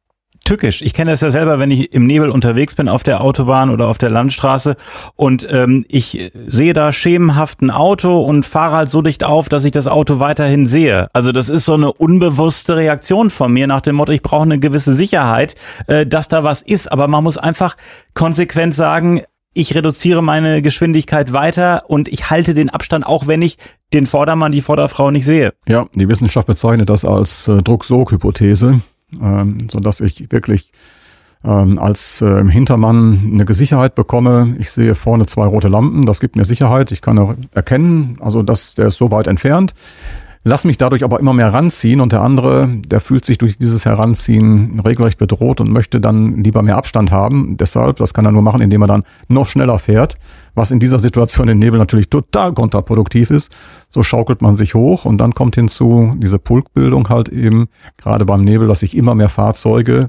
tückisch. 0.50 0.82
Ich 0.82 0.94
kenne 0.94 1.12
das 1.12 1.20
ja 1.20 1.30
selber, 1.30 1.60
wenn 1.60 1.70
ich 1.70 1.92
im 1.94 2.06
Nebel 2.06 2.28
unterwegs 2.28 2.74
bin 2.74 2.88
auf 2.88 3.04
der 3.04 3.20
Autobahn 3.20 3.70
oder 3.70 3.86
auf 3.86 3.98
der 3.98 4.10
Landstraße 4.10 4.76
und 5.14 5.46
ähm, 5.48 5.84
ich 5.86 6.32
sehe 6.48 6.72
da 6.72 6.92
schemenhaft 6.92 7.62
ein 7.62 7.70
Auto 7.70 8.20
und 8.20 8.44
fahre 8.44 8.74
halt 8.74 8.90
so 8.90 9.00
dicht 9.00 9.22
auf, 9.22 9.48
dass 9.48 9.64
ich 9.64 9.70
das 9.70 9.86
Auto 9.86 10.18
weiterhin 10.18 10.66
sehe. 10.66 11.08
Also 11.12 11.30
das 11.30 11.50
ist 11.50 11.66
so 11.66 11.74
eine 11.74 11.92
unbewusste 11.92 12.74
Reaktion 12.74 13.30
von 13.30 13.52
mir 13.52 13.68
nach 13.68 13.80
dem 13.80 13.94
Motto, 13.94 14.10
ich 14.10 14.22
brauche 14.22 14.42
eine 14.42 14.58
gewisse 14.58 14.96
Sicherheit, 14.96 15.54
äh, 15.86 16.04
dass 16.04 16.26
da 16.26 16.42
was 16.42 16.62
ist. 16.62 16.90
Aber 16.90 17.06
man 17.06 17.22
muss 17.22 17.38
einfach 17.38 17.76
konsequent 18.14 18.74
sagen, 18.74 19.22
ich 19.54 19.76
reduziere 19.76 20.20
meine 20.20 20.62
Geschwindigkeit 20.62 21.32
weiter 21.32 21.84
und 21.86 22.08
ich 22.08 22.28
halte 22.28 22.54
den 22.54 22.70
Abstand, 22.70 23.06
auch 23.06 23.28
wenn 23.28 23.40
ich 23.40 23.56
den 23.92 24.08
Vordermann, 24.08 24.50
die 24.50 24.62
Vorderfrau 24.62 25.12
nicht 25.12 25.26
sehe. 25.26 25.52
Ja, 25.68 25.86
die 25.94 26.08
Wissenschaft 26.08 26.48
bezeichnet 26.48 26.90
das 26.90 27.04
als 27.04 27.46
äh, 27.46 27.62
Drucksog-Hypothese 27.62 28.80
ähm, 29.20 29.58
so 29.70 29.78
dass 29.80 30.00
ich 30.00 30.30
wirklich 30.30 30.70
ähm, 31.44 31.78
als 31.78 32.20
äh, 32.20 32.44
Hintermann 32.44 33.32
eine 33.32 33.54
Sicherheit 33.54 33.94
bekomme. 33.94 34.56
Ich 34.58 34.70
sehe 34.70 34.94
vorne 34.94 35.26
zwei 35.26 35.46
rote 35.46 35.68
Lampen, 35.68 36.04
das 36.04 36.20
gibt 36.20 36.36
mir 36.36 36.44
Sicherheit. 36.44 36.92
Ich 36.92 37.00
kann 37.00 37.48
erkennen, 37.52 38.18
also 38.20 38.42
dass 38.42 38.74
der 38.74 38.86
ist 38.86 38.98
so 38.98 39.10
weit 39.10 39.26
entfernt. 39.26 39.74
Lass 40.42 40.64
mich 40.64 40.78
dadurch 40.78 41.04
aber 41.04 41.20
immer 41.20 41.32
mehr 41.32 41.52
ranziehen 41.52 42.00
und 42.00 42.12
der 42.12 42.22
andere, 42.22 42.68
der 42.86 43.00
fühlt 43.00 43.24
sich 43.24 43.38
durch 43.38 43.58
dieses 43.58 43.84
Heranziehen 43.84 44.80
regelrecht 44.80 45.18
bedroht 45.18 45.60
und 45.60 45.70
möchte 45.70 46.00
dann 46.00 46.42
lieber 46.42 46.62
mehr 46.62 46.76
Abstand 46.76 47.10
haben. 47.10 47.56
Deshalb, 47.56 47.96
das 47.96 48.14
kann 48.14 48.24
er 48.24 48.32
nur 48.32 48.42
machen, 48.42 48.62
indem 48.62 48.82
er 48.82 48.88
dann 48.88 49.04
noch 49.28 49.46
schneller 49.46 49.78
fährt, 49.78 50.16
was 50.54 50.70
in 50.70 50.80
dieser 50.80 50.98
Situation 50.98 51.48
im 51.48 51.58
Nebel 51.58 51.78
natürlich 51.78 52.08
total 52.08 52.52
kontraproduktiv 52.54 53.30
ist. 53.30 53.52
So 53.88 54.02
schaukelt 54.02 54.42
man 54.42 54.56
sich 54.56 54.74
hoch 54.74 55.04
und 55.04 55.18
dann 55.18 55.34
kommt 55.34 55.56
hinzu 55.56 56.14
diese 56.16 56.38
Pulkbildung 56.38 57.08
halt 57.08 57.28
eben, 57.28 57.68
gerade 57.96 58.24
beim 58.24 58.44
Nebel, 58.44 58.66
dass 58.66 58.80
sich 58.80 58.96
immer 58.96 59.14
mehr 59.14 59.28
Fahrzeuge 59.28 60.08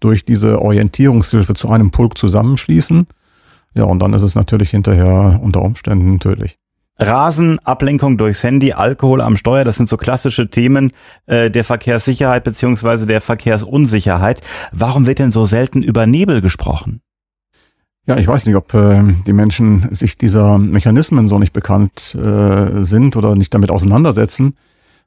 durch 0.00 0.24
diese 0.24 0.60
Orientierungshilfe 0.60 1.54
zu 1.54 1.70
einem 1.70 1.90
Pulk 1.90 2.18
zusammenschließen. 2.18 3.06
Ja, 3.74 3.84
und 3.84 4.00
dann 4.00 4.12
ist 4.12 4.22
es 4.22 4.34
natürlich 4.34 4.70
hinterher 4.70 5.40
unter 5.42 5.62
Umständen 5.62 6.20
tödlich. 6.20 6.58
Rasen, 6.98 7.58
Ablenkung 7.60 8.18
durchs 8.18 8.42
Handy, 8.42 8.72
Alkohol 8.72 9.20
am 9.20 9.36
Steuer, 9.36 9.64
das 9.64 9.76
sind 9.76 9.88
so 9.88 9.96
klassische 9.96 10.50
Themen 10.50 10.92
äh, 11.26 11.50
der 11.50 11.64
Verkehrssicherheit 11.64 12.44
beziehungsweise 12.44 13.06
der 13.06 13.20
Verkehrsunsicherheit. 13.20 14.42
Warum 14.72 15.06
wird 15.06 15.18
denn 15.18 15.32
so 15.32 15.44
selten 15.44 15.82
über 15.82 16.06
Nebel 16.06 16.40
gesprochen? 16.40 17.00
Ja, 18.06 18.16
ich 18.16 18.26
weiß 18.26 18.46
nicht, 18.46 18.56
ob 18.56 18.74
äh, 18.74 19.02
die 19.26 19.32
Menschen 19.32 19.88
sich 19.92 20.18
dieser 20.18 20.58
Mechanismen 20.58 21.26
so 21.26 21.38
nicht 21.38 21.52
bekannt 21.52 22.14
äh, 22.14 22.84
sind 22.84 23.16
oder 23.16 23.36
nicht 23.36 23.54
damit 23.54 23.70
auseinandersetzen. 23.70 24.56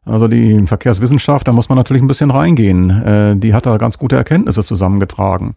Also 0.06 0.28
die 0.28 0.66
Verkehrswissenschaft, 0.66 1.48
da 1.48 1.52
muss 1.52 1.68
man 1.68 1.78
natürlich 1.78 2.04
ein 2.04 2.08
bisschen 2.08 2.32
reingehen. 2.32 2.90
Äh, 2.90 3.36
die 3.38 3.54
hat 3.54 3.66
da 3.66 3.78
ganz 3.78 3.98
gute 3.98 4.16
Erkenntnisse 4.16 4.64
zusammengetragen. 4.64 5.56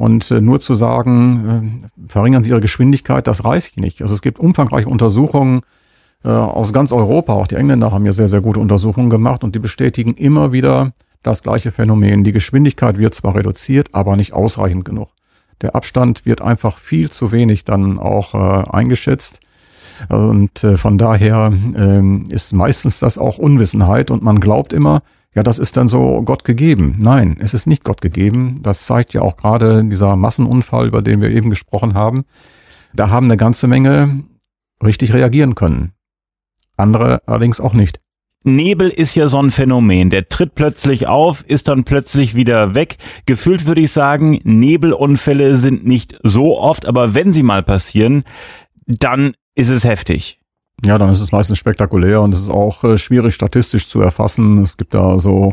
Und 0.00 0.30
äh, 0.30 0.40
nur 0.40 0.62
zu 0.62 0.74
sagen, 0.74 1.90
äh, 1.92 2.08
verringern 2.10 2.42
Sie 2.42 2.48
Ihre 2.48 2.62
Geschwindigkeit, 2.62 3.26
das 3.26 3.44
reicht 3.44 3.76
nicht. 3.76 4.00
Also 4.00 4.14
es 4.14 4.22
gibt 4.22 4.38
umfangreiche 4.38 4.88
Untersuchungen 4.88 5.60
äh, 6.24 6.30
aus 6.30 6.72
ganz 6.72 6.90
Europa. 6.90 7.34
Auch 7.34 7.46
die 7.46 7.56
Engländer 7.56 7.92
haben 7.92 8.06
ja 8.06 8.14
sehr, 8.14 8.26
sehr 8.26 8.40
gute 8.40 8.60
Untersuchungen 8.60 9.10
gemacht 9.10 9.44
und 9.44 9.54
die 9.54 9.58
bestätigen 9.58 10.14
immer 10.14 10.52
wieder 10.52 10.92
das 11.22 11.42
gleiche 11.42 11.70
Phänomen. 11.70 12.24
Die 12.24 12.32
Geschwindigkeit 12.32 12.96
wird 12.96 13.14
zwar 13.14 13.34
reduziert, 13.34 13.90
aber 13.92 14.16
nicht 14.16 14.32
ausreichend 14.32 14.86
genug. 14.86 15.10
Der 15.60 15.74
Abstand 15.74 16.24
wird 16.24 16.40
einfach 16.40 16.78
viel 16.78 17.10
zu 17.10 17.30
wenig 17.30 17.64
dann 17.64 17.98
auch 17.98 18.32
äh, 18.32 18.70
eingeschätzt. 18.70 19.40
Und 20.08 20.64
äh, 20.64 20.78
von 20.78 20.96
daher 20.96 21.52
äh, 21.74 22.32
ist 22.34 22.54
meistens 22.54 23.00
das 23.00 23.18
auch 23.18 23.36
Unwissenheit 23.36 24.10
und 24.10 24.22
man 24.22 24.40
glaubt 24.40 24.72
immer, 24.72 25.02
ja, 25.34 25.42
das 25.44 25.58
ist 25.58 25.76
dann 25.76 25.88
so 25.88 26.22
Gott 26.22 26.44
gegeben. 26.44 26.96
Nein, 26.98 27.36
es 27.40 27.54
ist 27.54 27.66
nicht 27.66 27.84
Gott 27.84 28.00
gegeben. 28.00 28.60
Das 28.62 28.86
zeigt 28.86 29.14
ja 29.14 29.22
auch 29.22 29.36
gerade 29.36 29.84
dieser 29.84 30.16
Massenunfall, 30.16 30.88
über 30.88 31.02
den 31.02 31.20
wir 31.20 31.30
eben 31.30 31.50
gesprochen 31.50 31.94
haben. 31.94 32.24
Da 32.94 33.10
haben 33.10 33.26
eine 33.26 33.36
ganze 33.36 33.68
Menge 33.68 34.24
richtig 34.82 35.12
reagieren 35.12 35.54
können. 35.54 35.92
Andere 36.76 37.22
allerdings 37.26 37.60
auch 37.60 37.74
nicht. 37.74 38.00
Nebel 38.42 38.88
ist 38.88 39.14
ja 39.14 39.28
so 39.28 39.40
ein 39.40 39.50
Phänomen. 39.50 40.10
Der 40.10 40.28
tritt 40.28 40.54
plötzlich 40.54 41.06
auf, 41.06 41.44
ist 41.46 41.68
dann 41.68 41.84
plötzlich 41.84 42.34
wieder 42.34 42.74
weg. 42.74 42.96
Gefühlt 43.26 43.66
würde 43.66 43.82
ich 43.82 43.92
sagen, 43.92 44.40
Nebelunfälle 44.44 45.56
sind 45.56 45.86
nicht 45.86 46.18
so 46.22 46.58
oft, 46.58 46.86
aber 46.86 47.14
wenn 47.14 47.32
sie 47.34 47.42
mal 47.42 47.62
passieren, 47.62 48.24
dann 48.86 49.34
ist 49.54 49.68
es 49.68 49.84
heftig. 49.84 50.39
Ja, 50.84 50.96
dann 50.96 51.10
ist 51.10 51.20
es 51.20 51.32
meistens 51.32 51.58
spektakulär 51.58 52.22
und 52.22 52.32
es 52.32 52.40
ist 52.40 52.50
auch 52.50 52.84
äh, 52.84 52.96
schwierig 52.96 53.34
statistisch 53.34 53.88
zu 53.88 54.00
erfassen. 54.00 54.58
Es 54.58 54.76
gibt 54.76 54.94
da 54.94 55.18
so 55.18 55.52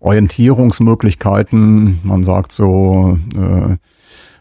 Orientierungsmöglichkeiten. 0.00 2.00
Man 2.02 2.24
sagt 2.24 2.52
so 2.52 3.18
äh, 3.34 3.76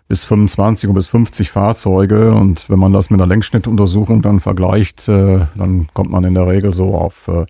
bis 0.07 0.23
25 0.25 0.89
und 0.89 0.95
bis 0.95 1.07
50 1.07 1.51
Fahrzeuge 1.51 2.33
und 2.33 2.69
wenn 2.69 2.79
man 2.79 2.93
das 2.93 3.09
mit 3.09 3.19
einer 3.19 3.27
Längsschnittuntersuchung 3.27 4.21
dann 4.21 4.39
vergleicht, 4.39 5.07
äh, 5.07 5.45
dann 5.55 5.87
kommt 5.93 6.11
man 6.11 6.23
in 6.25 6.33
der 6.33 6.47
Regel 6.47 6.73
so 6.73 6.95
auf 6.95 7.27
äh, 7.27 7.45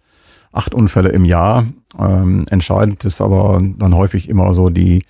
acht 0.51 0.73
Unfälle 0.73 1.09
im 1.09 1.25
Jahr. 1.25 1.65
Ähm, 1.99 2.45
entscheidend 2.49 3.03
ist 3.03 3.19
aber 3.19 3.61
dann 3.77 3.95
häufig 3.95 4.29
immer 4.29 4.53
so 4.53 4.69
die 4.69 5.03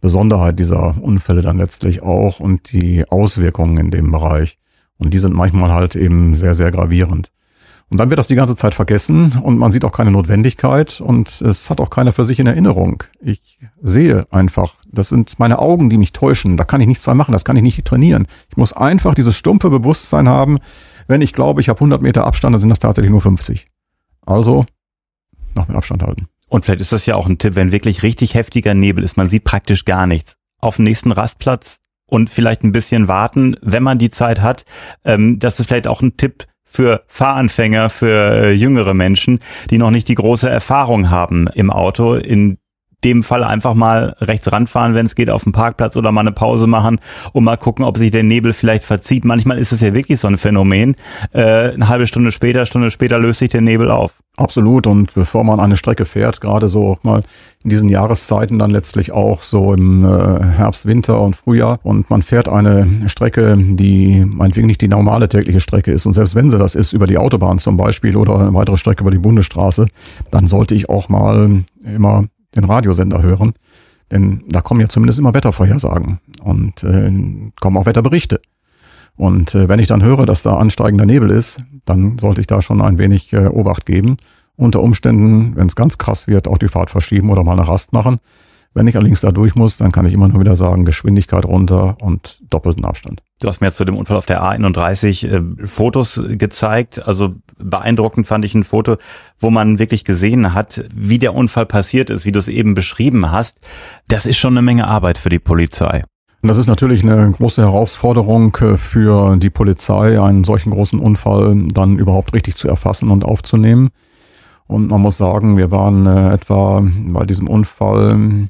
Besonderheit 0.00 0.58
dieser 0.58 1.00
Unfälle 1.00 1.42
dann 1.42 1.58
letztlich 1.58 2.02
auch 2.02 2.40
und 2.40 2.72
die 2.72 3.08
Auswirkungen 3.08 3.78
in 3.78 3.90
dem 3.90 4.10
Bereich. 4.10 4.58
Und 5.04 5.14
die 5.14 5.18
sind 5.18 5.34
manchmal 5.34 5.72
halt 5.72 5.96
eben 5.96 6.34
sehr, 6.34 6.54
sehr 6.54 6.70
gravierend. 6.70 7.30
Und 7.92 7.98
dann 7.98 8.08
wird 8.08 8.18
das 8.18 8.26
die 8.26 8.36
ganze 8.36 8.56
Zeit 8.56 8.74
vergessen 8.74 9.38
und 9.42 9.58
man 9.58 9.70
sieht 9.70 9.84
auch 9.84 9.92
keine 9.92 10.10
Notwendigkeit 10.10 11.02
und 11.02 11.42
es 11.42 11.68
hat 11.68 11.78
auch 11.78 11.90
keiner 11.90 12.14
für 12.14 12.24
sich 12.24 12.40
in 12.40 12.46
Erinnerung. 12.46 13.04
Ich 13.20 13.58
sehe 13.82 14.26
einfach, 14.30 14.76
das 14.90 15.10
sind 15.10 15.38
meine 15.38 15.58
Augen, 15.58 15.90
die 15.90 15.98
mich 15.98 16.14
täuschen. 16.14 16.56
Da 16.56 16.64
kann 16.64 16.80
ich 16.80 16.86
nichts 16.86 17.04
dran 17.04 17.18
machen, 17.18 17.32
das 17.32 17.44
kann 17.44 17.54
ich 17.54 17.62
nicht 17.62 17.84
trainieren. 17.84 18.26
Ich 18.48 18.56
muss 18.56 18.72
einfach 18.72 19.14
dieses 19.14 19.36
stumpfe 19.36 19.68
Bewusstsein 19.68 20.26
haben, 20.26 20.58
wenn 21.06 21.20
ich 21.20 21.34
glaube, 21.34 21.60
ich 21.60 21.68
habe 21.68 21.76
100 21.76 22.00
Meter 22.00 22.24
Abstand, 22.24 22.54
dann 22.54 22.62
sind 22.62 22.70
das 22.70 22.78
tatsächlich 22.78 23.10
nur 23.10 23.20
50. 23.20 23.66
Also 24.24 24.64
noch 25.54 25.68
mehr 25.68 25.76
Abstand 25.76 26.02
halten. 26.02 26.28
Und 26.48 26.64
vielleicht 26.64 26.80
ist 26.80 26.92
das 26.92 27.04
ja 27.04 27.16
auch 27.16 27.26
ein 27.26 27.36
Tipp, 27.36 27.56
wenn 27.56 27.72
wirklich 27.72 28.02
richtig 28.02 28.32
heftiger 28.32 28.72
Nebel 28.72 29.04
ist, 29.04 29.18
man 29.18 29.28
sieht 29.28 29.44
praktisch 29.44 29.84
gar 29.84 30.06
nichts. 30.06 30.38
Auf 30.60 30.76
dem 30.76 30.86
nächsten 30.86 31.12
Rastplatz 31.12 31.81
und 32.12 32.28
vielleicht 32.28 32.62
ein 32.62 32.72
bisschen 32.72 33.08
warten, 33.08 33.56
wenn 33.62 33.82
man 33.82 33.96
die 33.96 34.10
Zeit 34.10 34.42
hat. 34.42 34.66
Ähm, 35.02 35.38
das 35.38 35.58
ist 35.58 35.68
vielleicht 35.68 35.86
auch 35.86 36.02
ein 36.02 36.18
Tipp 36.18 36.44
für 36.62 37.04
Fahranfänger, 37.06 37.88
für 37.88 38.48
äh, 38.48 38.52
jüngere 38.52 38.92
Menschen, 38.92 39.40
die 39.70 39.78
noch 39.78 39.90
nicht 39.90 40.08
die 40.08 40.14
große 40.14 40.48
Erfahrung 40.48 41.08
haben 41.08 41.48
im 41.54 41.70
Auto. 41.70 42.14
In 42.14 42.58
dem 43.04 43.22
Fall 43.22 43.44
einfach 43.44 43.74
mal 43.74 44.16
rechts 44.20 44.50
ranfahren, 44.50 44.94
wenn 44.94 45.06
es 45.06 45.14
geht, 45.14 45.30
auf 45.30 45.44
dem 45.44 45.52
Parkplatz 45.52 45.96
oder 45.96 46.12
mal 46.12 46.20
eine 46.20 46.32
Pause 46.32 46.66
machen 46.66 47.00
und 47.32 47.44
mal 47.44 47.56
gucken, 47.56 47.84
ob 47.84 47.98
sich 47.98 48.10
der 48.10 48.22
Nebel 48.22 48.52
vielleicht 48.52 48.84
verzieht. 48.84 49.24
Manchmal 49.24 49.58
ist 49.58 49.72
es 49.72 49.80
ja 49.80 49.94
wirklich 49.94 50.20
so 50.20 50.28
ein 50.28 50.38
Phänomen. 50.38 50.96
Äh, 51.32 51.72
eine 51.72 51.88
halbe 51.88 52.06
Stunde 52.06 52.32
später, 52.32 52.66
Stunde 52.66 52.90
später 52.90 53.18
löst 53.18 53.40
sich 53.40 53.50
der 53.50 53.60
Nebel 53.60 53.90
auf. 53.90 54.14
Absolut. 54.36 54.86
Und 54.86 55.12
bevor 55.14 55.44
man 55.44 55.60
eine 55.60 55.76
Strecke 55.76 56.06
fährt, 56.06 56.40
gerade 56.40 56.68
so 56.68 56.88
auch 56.88 57.04
mal 57.04 57.22
in 57.64 57.70
diesen 57.70 57.88
Jahreszeiten 57.88 58.58
dann 58.58 58.70
letztlich 58.70 59.12
auch 59.12 59.42
so 59.42 59.74
im 59.74 60.04
äh, 60.04 60.44
Herbst, 60.44 60.86
Winter 60.86 61.20
und 61.20 61.36
Frühjahr 61.36 61.78
und 61.82 62.10
man 62.10 62.22
fährt 62.22 62.48
eine 62.48 62.88
Strecke, 63.06 63.56
die 63.56 64.24
meinetwegen 64.26 64.66
nicht 64.66 64.80
die 64.80 64.88
normale 64.88 65.28
tägliche 65.28 65.60
Strecke 65.60 65.92
ist 65.92 66.06
und 66.06 66.14
selbst 66.14 66.34
wenn 66.34 66.50
sie 66.50 66.58
das 66.58 66.74
ist, 66.74 66.92
über 66.92 67.06
die 67.06 67.18
Autobahn 67.18 67.58
zum 67.58 67.76
Beispiel 67.76 68.16
oder 68.16 68.38
eine 68.40 68.54
weitere 68.54 68.76
Strecke 68.76 69.02
über 69.02 69.10
die 69.10 69.18
Bundesstraße, 69.18 69.86
dann 70.30 70.46
sollte 70.48 70.74
ich 70.74 70.88
auch 70.88 71.08
mal 71.08 71.62
immer 71.84 72.24
den 72.54 72.64
Radiosender 72.64 73.22
hören. 73.22 73.54
Denn 74.10 74.44
da 74.48 74.60
kommen 74.60 74.80
ja 74.80 74.88
zumindest 74.88 75.18
immer 75.18 75.34
Wettervorhersagen 75.34 76.20
und 76.42 76.84
äh, 76.84 77.10
kommen 77.60 77.76
auch 77.76 77.86
Wetterberichte. 77.86 78.40
Und 79.16 79.54
äh, 79.54 79.68
wenn 79.68 79.78
ich 79.78 79.86
dann 79.86 80.02
höre, 80.02 80.26
dass 80.26 80.42
da 80.42 80.56
ansteigender 80.56 81.06
Nebel 81.06 81.30
ist, 81.30 81.62
dann 81.84 82.18
sollte 82.18 82.40
ich 82.40 82.46
da 82.46 82.62
schon 82.62 82.80
ein 82.80 82.98
wenig 82.98 83.32
äh, 83.32 83.46
Obacht 83.46 83.86
geben. 83.86 84.16
Unter 84.56 84.82
Umständen, 84.82 85.56
wenn 85.56 85.66
es 85.66 85.76
ganz 85.76 85.98
krass 85.98 86.26
wird, 86.26 86.46
auch 86.46 86.58
die 86.58 86.68
Fahrt 86.68 86.90
verschieben 86.90 87.30
oder 87.30 87.42
mal 87.42 87.52
eine 87.52 87.66
Rast 87.66 87.92
machen. 87.92 88.18
Wenn 88.74 88.86
ich 88.86 88.96
allerdings 88.96 89.20
da 89.20 89.32
durch 89.32 89.54
muss, 89.54 89.76
dann 89.76 89.92
kann 89.92 90.06
ich 90.06 90.14
immer 90.14 90.28
nur 90.28 90.40
wieder 90.40 90.56
sagen, 90.56 90.84
Geschwindigkeit 90.84 91.44
runter 91.44 91.96
und 92.00 92.40
doppelten 92.50 92.84
Abstand. 92.84 93.22
Du 93.40 93.48
hast 93.48 93.60
mir 93.60 93.66
jetzt 93.66 93.76
zu 93.76 93.84
dem 93.84 93.96
Unfall 93.96 94.16
auf 94.16 94.24
der 94.24 94.42
A31 94.42 95.28
äh, 95.28 95.66
Fotos 95.66 96.22
gezeigt. 96.26 97.06
Also 97.06 97.34
beeindruckend 97.58 98.26
fand 98.26 98.44
ich 98.44 98.54
ein 98.54 98.64
Foto, 98.64 98.96
wo 99.40 99.50
man 99.50 99.78
wirklich 99.78 100.04
gesehen 100.04 100.54
hat, 100.54 100.84
wie 100.94 101.18
der 101.18 101.34
Unfall 101.34 101.66
passiert 101.66 102.08
ist, 102.08 102.24
wie 102.24 102.32
du 102.32 102.38
es 102.38 102.48
eben 102.48 102.74
beschrieben 102.74 103.30
hast. 103.30 103.60
Das 104.08 104.24
ist 104.24 104.38
schon 104.38 104.54
eine 104.54 104.62
Menge 104.62 104.86
Arbeit 104.86 105.18
für 105.18 105.28
die 105.28 105.38
Polizei. 105.38 106.04
Und 106.40 106.48
das 106.48 106.56
ist 106.56 106.66
natürlich 106.66 107.04
eine 107.04 107.30
große 107.30 107.62
Herausforderung 107.62 108.56
äh, 108.56 108.76
für 108.78 109.36
die 109.36 109.50
Polizei, 109.50 110.20
einen 110.20 110.44
solchen 110.44 110.70
großen 110.70 110.98
Unfall 110.98 111.66
dann 111.72 111.98
überhaupt 111.98 112.32
richtig 112.32 112.56
zu 112.56 112.68
erfassen 112.68 113.10
und 113.10 113.24
aufzunehmen. 113.24 113.90
Und 114.66 114.88
man 114.88 115.02
muss 115.02 115.18
sagen, 115.18 115.58
wir 115.58 115.70
waren 115.70 116.06
äh, 116.06 116.32
etwa 116.32 116.82
bei 116.82 117.26
diesem 117.26 117.48
Unfall 117.48 118.48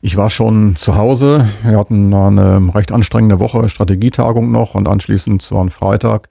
ich 0.00 0.16
war 0.16 0.30
schon 0.30 0.76
zu 0.76 0.96
Hause. 0.96 1.48
Wir 1.64 1.78
hatten 1.78 2.14
eine 2.14 2.74
recht 2.74 2.92
anstrengende 2.92 3.40
Woche, 3.40 3.68
Strategietagung 3.68 4.52
noch 4.52 4.74
und 4.74 4.88
anschließend 4.88 5.42
zu 5.42 5.58
einem 5.58 5.70
Freitag 5.70 6.28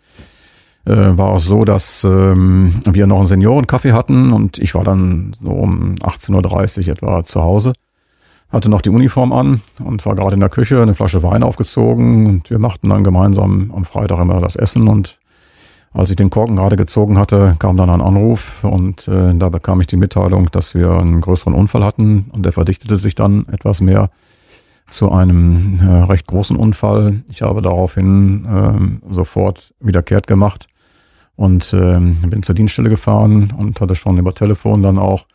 äh, 0.86 1.17
war 1.17 1.36
es 1.36 1.45
so, 1.45 1.65
dass 1.65 2.03
ähm, 2.05 2.81
wir 2.86 3.07
noch 3.07 3.17
einen 3.17 3.25
Seniorenkaffee 3.25 3.91
hatten 3.91 4.31
und 4.31 4.57
ich 4.57 4.74
war 4.74 4.86
dann 4.86 5.36
so 5.41 5.50
um 5.50 5.95
18.30 5.95 6.88
Uhr 6.88 6.93
etwa 6.93 7.24
zu 7.24 7.43
Hause. 7.43 7.74
Hatte 8.50 8.69
noch 8.69 8.81
die 8.81 8.89
Uniform 8.89 9.33
an 9.33 9.62
und 9.83 10.05
war 10.05 10.15
gerade 10.15 10.36
in 10.36 10.39
der 10.39 10.47
Küche, 10.47 10.81
eine 10.81 10.95
Flasche 10.95 11.21
Wein 11.21 11.43
aufgezogen 11.43 12.27
und 12.27 12.50
wir 12.50 12.59
machten 12.59 12.89
dann 12.89 13.03
gemeinsam 13.03 13.74
am 13.75 13.83
Freitag 13.83 14.19
immer 14.19 14.39
das 14.39 14.55
Essen 14.55 14.88
und 14.88 15.19
als 15.94 16.10
ich 16.10 16.15
den 16.15 16.29
Korken 16.29 16.58
gerade 16.58 16.75
gezogen 16.75 17.17
hatte, 17.17 17.56
kam 17.60 17.77
dann 17.77 17.89
ein 17.89 18.01
Anruf 18.01 18.63
und 18.63 19.08
äh, 19.08 19.34
da 19.34 19.50
bekam 19.50 19.82
ich 19.82 19.88
die 19.88 19.98
Mitteilung, 19.98 20.48
dass 20.51 20.75
wir 20.75 20.91
einen 20.91 21.22
größeren 21.22 21.53
Unfall 21.53 21.84
hatten 21.84 22.29
und 22.34 22.44
der 22.44 22.53
verdichtete 22.53 22.98
sich 22.98 23.15
dann 23.15 23.48
etwas 23.51 23.82
mehr 23.82 24.10
zu 24.89 25.12
einem 25.12 25.79
äh, 25.82 26.03
recht 26.03 26.27
großen 26.27 26.56
Unfall. 26.56 27.24
Ich 27.29 27.41
habe 27.41 27.62
daraufhin 27.62 28.46
äh, 28.46 29.13
sofort 29.13 29.74
wieder 29.79 30.01
kehrt 30.03 30.27
gemacht 30.27 30.67
und 31.36 31.74
äh, 31.74 32.00
bin 32.27 32.44
zur 32.44 32.56
Dienststelle 32.56 32.89
gefahren 32.89 33.53
und 33.58 33.79
hatte 33.82 33.96
schon 33.96 34.17
über 34.17 34.34
Telefon 34.34 34.82
dann 34.82 34.98
auch 34.98 35.25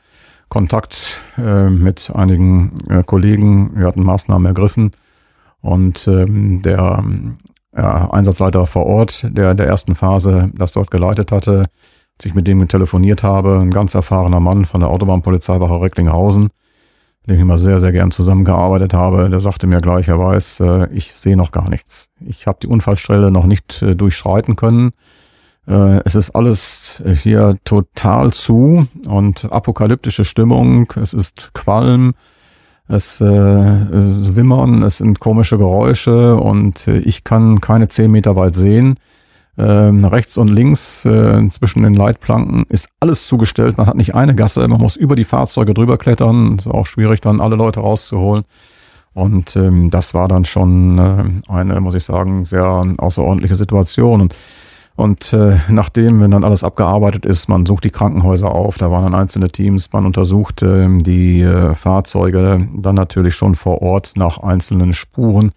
Kontakt 0.48 1.22
äh, 1.38 1.70
mit 1.70 2.10
einigen 2.14 2.72
äh, 2.88 3.02
Kollegen. 3.02 3.72
Wir 3.74 3.86
hatten 3.86 4.02
Maßnahmen 4.02 4.46
ergriffen 4.46 4.90
und 5.60 6.06
ähm, 6.08 6.60
der 6.62 7.02
ja, 7.76 8.10
Einsatzleiter 8.10 8.66
vor 8.66 8.86
Ort, 8.86 9.26
der 9.30 9.52
in 9.52 9.56
der 9.56 9.66
ersten 9.66 9.94
Phase 9.94 10.50
das 10.54 10.72
dort 10.72 10.90
geleitet 10.90 11.32
hatte, 11.32 11.66
als 12.18 12.26
ich 12.26 12.34
mit 12.34 12.46
dem 12.46 12.66
telefoniert 12.68 13.22
habe, 13.22 13.58
ein 13.58 13.70
ganz 13.70 13.94
erfahrener 13.94 14.40
Mann 14.40 14.64
von 14.64 14.80
der 14.80 14.90
Autobahnpolizeiwache 14.90 15.80
Recklinghausen, 15.80 16.44
mit 16.44 17.30
dem 17.30 17.36
ich 17.36 17.42
immer 17.42 17.58
sehr, 17.58 17.80
sehr 17.80 17.92
gern 17.92 18.10
zusammengearbeitet 18.10 18.94
habe, 18.94 19.30
der 19.30 19.40
sagte 19.40 19.66
mir 19.66 19.80
gleich, 19.80 20.08
er 20.08 20.18
weiß, 20.18 20.60
äh, 20.60 20.88
ich 20.92 21.12
sehe 21.12 21.36
noch 21.36 21.52
gar 21.52 21.70
nichts. 21.70 22.10
Ich 22.20 22.46
habe 22.46 22.58
die 22.62 22.68
Unfallstelle 22.68 23.30
noch 23.30 23.46
nicht 23.46 23.82
äh, 23.82 23.96
durchschreiten 23.96 24.56
können. 24.56 24.92
Äh, 25.66 26.00
es 26.04 26.14
ist 26.14 26.30
alles 26.30 27.02
hier 27.22 27.56
total 27.64 28.32
zu 28.32 28.86
und 29.06 29.50
apokalyptische 29.50 30.24
Stimmung. 30.24 30.92
Es 30.96 31.14
ist 31.14 31.54
Qualm, 31.54 32.14
es 32.92 33.20
äh, 33.20 33.26
wimmern, 33.26 34.82
es 34.82 34.98
sind 34.98 35.18
komische 35.18 35.58
Geräusche 35.58 36.36
und 36.36 36.86
äh, 36.86 36.98
ich 36.98 37.24
kann 37.24 37.60
keine 37.60 37.88
zehn 37.88 38.10
Meter 38.10 38.36
weit 38.36 38.54
sehen. 38.54 38.98
Ähm, 39.58 40.04
rechts 40.04 40.38
und 40.38 40.48
links 40.48 41.04
äh, 41.04 41.48
zwischen 41.50 41.82
den 41.82 41.94
Leitplanken 41.94 42.64
ist 42.68 42.88
alles 43.00 43.26
zugestellt. 43.26 43.76
Man 43.76 43.86
hat 43.86 43.96
nicht 43.96 44.14
eine 44.14 44.34
Gasse, 44.34 44.66
man 44.66 44.80
muss 44.80 44.96
über 44.96 45.14
die 45.14 45.24
Fahrzeuge 45.24 45.74
drüber 45.74 45.98
klettern. 45.98 46.56
Ist 46.56 46.66
auch 46.66 46.86
schwierig, 46.86 47.20
dann 47.20 47.40
alle 47.40 47.56
Leute 47.56 47.80
rauszuholen. 47.80 48.44
Und 49.14 49.56
ähm, 49.56 49.90
das 49.90 50.14
war 50.14 50.26
dann 50.28 50.44
schon 50.44 50.98
äh, 50.98 51.52
eine, 51.52 51.80
muss 51.80 51.94
ich 51.94 52.04
sagen, 52.04 52.44
sehr 52.44 52.94
außerordentliche 52.96 53.56
Situation. 53.56 54.22
Und 54.22 54.34
und 54.94 55.32
äh, 55.32 55.56
nachdem, 55.68 56.20
wenn 56.20 56.30
dann 56.30 56.44
alles 56.44 56.64
abgearbeitet 56.64 57.24
ist, 57.24 57.48
man 57.48 57.64
sucht 57.64 57.84
die 57.84 57.90
Krankenhäuser 57.90 58.54
auf, 58.54 58.76
da 58.76 58.90
waren 58.90 59.04
dann 59.04 59.14
einzelne 59.14 59.50
Teams, 59.50 59.92
man 59.92 60.04
untersucht 60.04 60.62
äh, 60.62 60.86
die 60.98 61.40
äh, 61.40 61.74
Fahrzeuge 61.74 62.68
dann 62.74 62.94
natürlich 62.94 63.34
schon 63.34 63.54
vor 63.54 63.80
Ort 63.80 64.12
nach 64.16 64.38
einzelnen 64.38 64.92
Spuren, 64.92 65.52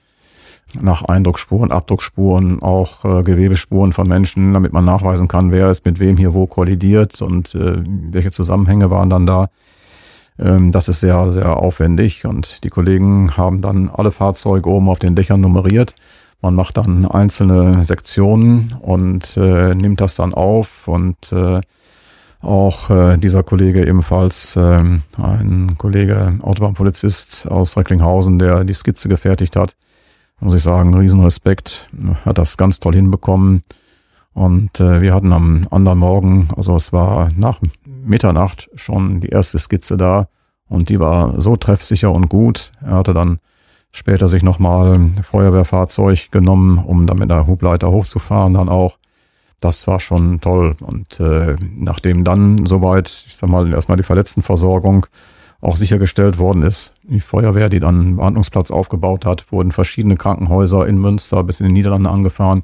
nach 0.81 1.03
Eindruckspuren, 1.03 1.71
Abdruckspuren, 1.71 2.61
auch 2.61 3.03
äh, 3.03 3.23
Gewebespuren 3.23 3.91
von 3.91 4.07
Menschen, 4.07 4.53
damit 4.53 4.71
man 4.71 4.85
nachweisen 4.85 5.27
kann, 5.27 5.51
wer 5.51 5.69
ist 5.69 5.85
mit 5.85 5.99
wem 5.99 6.15
hier 6.15 6.33
wo 6.33 6.47
kollidiert 6.47 7.21
und 7.21 7.55
äh, 7.55 7.83
welche 8.11 8.31
Zusammenhänge 8.31 8.89
waren 8.89 9.09
dann 9.09 9.25
da. 9.25 9.49
Ähm, 10.39 10.71
das 10.71 10.87
ist 10.87 11.01
sehr, 11.01 11.31
sehr 11.31 11.57
aufwendig 11.57 12.25
und 12.25 12.63
die 12.63 12.69
Kollegen 12.69 13.35
haben 13.35 13.61
dann 13.61 13.89
alle 13.89 14.13
Fahrzeuge 14.13 14.69
oben 14.69 14.87
auf 14.87 14.99
den 14.99 15.15
Dächern 15.15 15.41
nummeriert 15.41 15.93
man 16.41 16.55
macht 16.55 16.77
dann 16.77 17.05
einzelne 17.05 17.83
Sektionen 17.83 18.75
und 18.81 19.37
äh, 19.37 19.73
nimmt 19.73 20.01
das 20.01 20.15
dann 20.15 20.33
auf 20.33 20.87
und 20.87 21.31
äh, 21.31 21.61
auch 22.41 22.89
äh, 22.89 23.17
dieser 23.17 23.43
Kollege 23.43 23.85
ebenfalls, 23.87 24.55
äh, 24.55 24.83
ein 25.17 25.75
Kollege 25.77 26.37
Autobahnpolizist 26.41 27.47
aus 27.49 27.75
Recklinghausen, 27.75 28.37
der 28.37 28.63
die 28.63 28.73
Skizze 28.73 29.09
gefertigt 29.09 29.55
hat, 29.55 29.75
muss 30.39 30.53
ich 30.53 30.63
sagen, 30.63 30.93
Riesenrespekt, 30.93 31.89
hat 32.23 32.37
das 32.37 32.57
ganz 32.57 32.79
toll 32.79 32.93
hinbekommen. 32.93 33.63
Und 34.33 34.81
äh, 34.81 35.01
wir 35.01 35.13
hatten 35.13 35.31
am 35.31 35.65
anderen 35.71 35.97
Morgen, 35.97 36.49
also 36.57 36.75
es 36.75 36.91
war 36.91 37.29
nach 37.37 37.61
Mitternacht 37.85 38.69
schon 38.75 39.21
die 39.21 39.29
erste 39.29 39.57
Skizze 39.57 39.95
da 39.95 40.27
und 40.67 40.89
die 40.89 40.99
war 40.99 41.39
so 41.39 41.55
treffsicher 41.55 42.11
und 42.11 42.29
gut. 42.29 42.73
Er 42.81 42.95
hatte 42.97 43.13
dann 43.13 43.39
später 43.95 44.27
sich 44.27 44.43
nochmal 44.43 44.95
ein 44.95 45.23
Feuerwehrfahrzeug 45.23 46.29
genommen, 46.29 46.79
um 46.79 47.07
dann 47.07 47.17
mit 47.17 47.29
der 47.29 47.47
Hubleiter 47.47 47.91
hochzufahren 47.91 48.53
dann 48.53 48.67
auch. 48.67 48.97
Das 49.61 49.87
war 49.87 50.01
schon 50.01 50.41
toll. 50.41 50.75
Und 50.81 51.19
äh, 51.21 51.55
nachdem 51.75 52.25
dann 52.25 52.65
soweit, 52.65 53.07
ich 53.25 53.37
sag 53.37 53.49
mal, 53.49 53.71
erstmal 53.71 53.97
die 53.97 54.03
Verletztenversorgung 54.03 55.07
auch 55.61 55.77
sichergestellt 55.77 56.37
worden 56.37 56.61
ist, 56.61 56.93
die 57.03 57.21
Feuerwehr, 57.21 57.69
die 57.69 57.79
dann 57.79 57.99
einen 58.01 58.15
Behandlungsplatz 58.17 58.69
aufgebaut 58.69 59.25
hat, 59.25 59.49
wurden 59.51 59.71
verschiedene 59.71 60.17
Krankenhäuser 60.17 60.85
in 60.85 60.99
Münster 60.99 61.43
bis 61.43 61.61
in 61.61 61.67
den 61.67 61.73
Niederlanden 61.73 62.07
angefahren. 62.07 62.63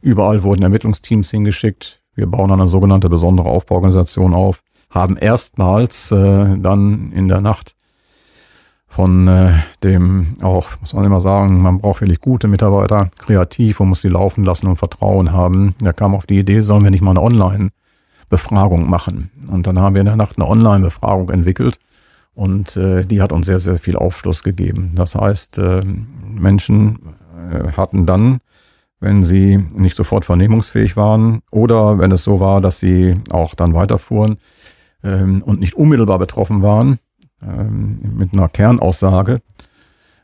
Überall 0.00 0.42
wurden 0.42 0.62
Ermittlungsteams 0.62 1.30
hingeschickt. 1.30 2.00
Wir 2.14 2.26
bauen 2.26 2.50
eine 2.50 2.66
sogenannte 2.66 3.10
besondere 3.10 3.50
Aufbauorganisation 3.50 4.32
auf, 4.32 4.62
haben 4.88 5.18
erstmals 5.18 6.10
äh, 6.10 6.56
dann 6.58 7.12
in 7.12 7.28
der 7.28 7.42
Nacht 7.42 7.74
von 8.90 9.28
äh, 9.28 9.52
dem 9.84 10.34
auch, 10.42 10.68
muss 10.80 10.94
man 10.94 11.04
immer 11.04 11.20
sagen, 11.20 11.62
man 11.62 11.78
braucht 11.78 12.00
wirklich 12.00 12.20
gute 12.20 12.48
Mitarbeiter, 12.48 13.08
kreativ 13.18 13.78
und 13.78 13.88
muss 13.88 14.00
die 14.00 14.08
laufen 14.08 14.44
lassen 14.44 14.66
und 14.66 14.76
Vertrauen 14.76 15.32
haben. 15.32 15.76
Da 15.80 15.92
kam 15.92 16.12
auf 16.12 16.26
die 16.26 16.40
Idee, 16.40 16.60
sollen 16.60 16.82
wir 16.82 16.90
nicht 16.90 17.00
mal 17.00 17.12
eine 17.12 17.22
Online-Befragung 17.22 18.90
machen. 18.90 19.30
Und 19.48 19.68
dann 19.68 19.78
haben 19.78 19.94
wir 19.94 20.00
in 20.00 20.06
der 20.06 20.16
Nacht 20.16 20.38
eine 20.38 20.48
Online-Befragung 20.48 21.30
entwickelt 21.30 21.78
und 22.34 22.76
äh, 22.76 23.04
die 23.04 23.22
hat 23.22 23.30
uns 23.30 23.46
sehr, 23.46 23.60
sehr 23.60 23.78
viel 23.78 23.94
Aufschluss 23.94 24.42
gegeben. 24.42 24.90
Das 24.96 25.14
heißt, 25.14 25.58
äh, 25.58 25.82
Menschen 26.28 26.98
äh, 27.52 27.70
hatten 27.76 28.06
dann, 28.06 28.40
wenn 28.98 29.22
sie 29.22 29.58
nicht 29.72 29.94
sofort 29.94 30.24
vernehmungsfähig 30.24 30.96
waren 30.96 31.42
oder 31.52 32.00
wenn 32.00 32.10
es 32.10 32.24
so 32.24 32.40
war, 32.40 32.60
dass 32.60 32.80
sie 32.80 33.20
auch 33.30 33.54
dann 33.54 33.72
weiterfuhren 33.72 34.38
äh, 35.04 35.22
und 35.22 35.60
nicht 35.60 35.74
unmittelbar 35.74 36.18
betroffen 36.18 36.60
waren, 36.62 36.98
ähm, 37.42 38.00
mit 38.16 38.32
einer 38.32 38.48
Kernaussage. 38.48 39.40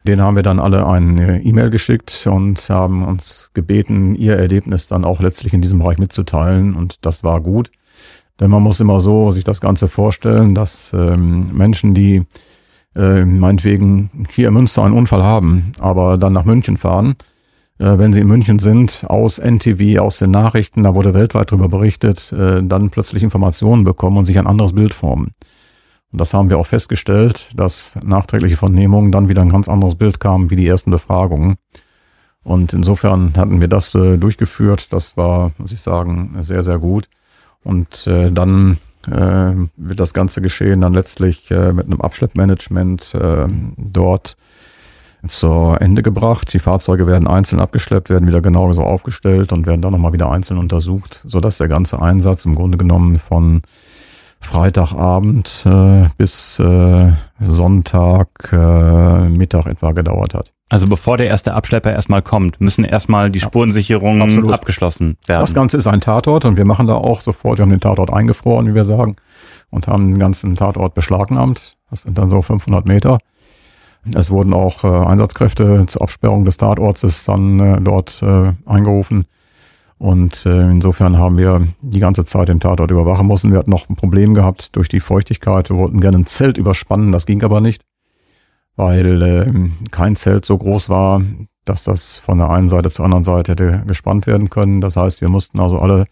Den 0.06 0.20
haben 0.20 0.36
wir 0.36 0.44
dann 0.44 0.60
alle 0.60 0.86
eine 0.86 1.42
E-Mail 1.42 1.70
geschickt 1.70 2.28
und 2.30 2.70
haben 2.70 3.04
uns 3.04 3.50
gebeten, 3.54 4.14
ihr 4.14 4.36
Erlebnis 4.36 4.86
dann 4.86 5.04
auch 5.04 5.20
letztlich 5.20 5.52
in 5.52 5.62
diesem 5.62 5.80
Bereich 5.80 5.98
mitzuteilen. 5.98 6.76
Und 6.76 7.04
das 7.04 7.24
war 7.24 7.40
gut. 7.40 7.72
Denn 8.38 8.50
man 8.50 8.62
muss 8.62 8.80
immer 8.80 9.00
so 9.00 9.30
sich 9.30 9.44
das 9.44 9.60
Ganze 9.60 9.88
vorstellen, 9.88 10.54
dass 10.54 10.92
ähm, 10.92 11.56
Menschen, 11.56 11.94
die 11.94 12.22
äh, 12.94 13.24
meinetwegen 13.24 14.26
hier 14.30 14.48
in 14.48 14.54
Münster 14.54 14.84
einen 14.84 14.94
Unfall 14.94 15.22
haben, 15.22 15.72
aber 15.80 16.16
dann 16.16 16.34
nach 16.34 16.44
München 16.44 16.76
fahren, 16.76 17.16
äh, 17.78 17.98
wenn 17.98 18.12
sie 18.12 18.20
in 18.20 18.28
München 18.28 18.58
sind, 18.58 19.04
aus 19.08 19.38
NTV, 19.38 19.98
aus 20.00 20.18
den 20.18 20.30
Nachrichten, 20.30 20.82
da 20.82 20.94
wurde 20.94 21.14
weltweit 21.14 21.50
darüber 21.50 21.68
berichtet, 21.68 22.32
äh, 22.32 22.62
dann 22.62 22.90
plötzlich 22.90 23.22
Informationen 23.22 23.84
bekommen 23.84 24.18
und 24.18 24.26
sich 24.26 24.38
ein 24.38 24.46
anderes 24.46 24.74
Bild 24.74 24.94
formen. 24.94 25.32
Und 26.12 26.20
das 26.20 26.32
haben 26.34 26.50
wir 26.50 26.58
auch 26.58 26.66
festgestellt, 26.66 27.50
dass 27.54 27.98
nachträgliche 28.02 28.56
Vernehmungen 28.56 29.12
dann 29.12 29.28
wieder 29.28 29.42
ein 29.42 29.50
ganz 29.50 29.68
anderes 29.68 29.96
Bild 29.96 30.20
kamen 30.20 30.50
wie 30.50 30.56
die 30.56 30.66
ersten 30.66 30.90
Befragungen. 30.90 31.56
Und 32.42 32.72
insofern 32.72 33.34
hatten 33.36 33.60
wir 33.60 33.68
das 33.68 33.94
äh, 33.94 34.16
durchgeführt. 34.16 34.92
Das 34.92 35.16
war, 35.16 35.50
muss 35.58 35.72
ich 35.72 35.80
sagen, 35.80 36.36
sehr, 36.42 36.62
sehr 36.62 36.78
gut. 36.78 37.08
Und 37.64 38.06
äh, 38.06 38.30
dann 38.30 38.78
äh, 39.08 39.52
wird 39.76 39.98
das 39.98 40.14
ganze 40.14 40.40
Geschehen 40.40 40.80
dann 40.80 40.94
letztlich 40.94 41.50
äh, 41.50 41.72
mit 41.72 41.86
einem 41.86 42.00
Abschleppmanagement 42.00 43.14
äh, 43.14 43.48
dort 43.76 44.36
zur 45.26 45.80
Ende 45.80 46.02
gebracht. 46.02 46.52
Die 46.52 46.60
Fahrzeuge 46.60 47.08
werden 47.08 47.26
einzeln 47.26 47.60
abgeschleppt, 47.60 48.10
werden 48.10 48.28
wieder 48.28 48.40
genauso 48.40 48.82
aufgestellt 48.82 49.52
und 49.52 49.66
werden 49.66 49.82
dann 49.82 49.92
nochmal 49.92 50.12
wieder 50.12 50.30
einzeln 50.30 50.58
untersucht, 50.58 51.22
sodass 51.26 51.58
der 51.58 51.68
ganze 51.68 52.00
Einsatz 52.00 52.44
im 52.44 52.54
Grunde 52.54 52.78
genommen 52.78 53.18
von 53.18 53.62
Freitagabend 54.46 55.64
äh, 55.66 56.08
bis 56.16 56.58
äh, 56.58 57.12
Sonntag 57.40 58.28
äh, 58.52 59.28
Mittag 59.28 59.66
etwa 59.66 59.92
gedauert 59.92 60.34
hat. 60.34 60.52
Also 60.68 60.88
bevor 60.88 61.16
der 61.16 61.26
erste 61.26 61.54
Abschlepper 61.54 61.92
erstmal 61.92 62.22
kommt, 62.22 62.60
müssen 62.60 62.84
erstmal 62.84 63.30
die 63.30 63.40
Spurensicherungen 63.40 64.48
ja, 64.48 64.54
abgeschlossen 64.54 65.16
werden. 65.26 65.42
Das 65.42 65.54
Ganze 65.54 65.76
ist 65.76 65.86
ein 65.86 66.00
Tatort 66.00 66.44
und 66.44 66.56
wir 66.56 66.64
machen 66.64 66.86
da 66.86 66.94
auch 66.94 67.20
sofort, 67.20 67.58
wir 67.58 67.62
haben 67.62 67.70
den 67.70 67.80
Tatort 67.80 68.12
eingefroren, 68.12 68.66
wie 68.66 68.74
wir 68.74 68.84
sagen, 68.84 69.16
und 69.70 69.86
haben 69.86 70.10
den 70.10 70.18
ganzen 70.18 70.56
Tatort 70.56 70.94
beschlagnahmt. 70.94 71.76
Das 71.90 72.02
sind 72.02 72.18
dann 72.18 72.30
so 72.30 72.42
500 72.42 72.86
Meter. 72.86 73.18
Es 74.14 74.30
wurden 74.30 74.54
auch 74.54 74.84
äh, 74.84 74.88
Einsatzkräfte 74.88 75.86
zur 75.86 76.02
Absperrung 76.02 76.44
des 76.44 76.56
Tatortes 76.56 77.24
dann 77.24 77.60
äh, 77.60 77.80
dort 77.80 78.22
äh, 78.22 78.52
eingerufen. 78.64 79.26
Und 79.98 80.44
äh, 80.44 80.70
insofern 80.70 81.16
haben 81.16 81.38
wir 81.38 81.66
die 81.80 82.00
ganze 82.00 82.24
Zeit 82.24 82.48
den 82.48 82.60
Tatort 82.60 82.90
überwachen 82.90 83.26
müssen. 83.26 83.50
Wir 83.50 83.58
hatten 83.58 83.70
noch 83.70 83.88
ein 83.88 83.96
Problem 83.96 84.34
gehabt 84.34 84.76
durch 84.76 84.88
die 84.88 85.00
Feuchtigkeit. 85.00 85.70
Wir 85.70 85.76
wollten 85.76 86.00
gerne 86.00 86.18
ein 86.18 86.26
Zelt 86.26 86.58
überspannen, 86.58 87.12
das 87.12 87.24
ging 87.24 87.42
aber 87.42 87.60
nicht, 87.60 87.82
weil 88.76 89.22
äh, 89.22 89.88
kein 89.90 90.16
Zelt 90.16 90.44
so 90.44 90.58
groß 90.58 90.90
war, 90.90 91.22
dass 91.64 91.84
das 91.84 92.18
von 92.18 92.38
der 92.38 92.50
einen 92.50 92.68
Seite 92.68 92.90
zur 92.90 93.06
anderen 93.06 93.24
Seite 93.24 93.52
hätte 93.52 93.84
gespannt 93.86 94.26
werden 94.26 94.50
können. 94.50 94.82
Das 94.82 94.96
heißt, 94.96 95.22
wir 95.22 95.30
mussten 95.30 95.60
also 95.60 95.78
alle 95.78 96.04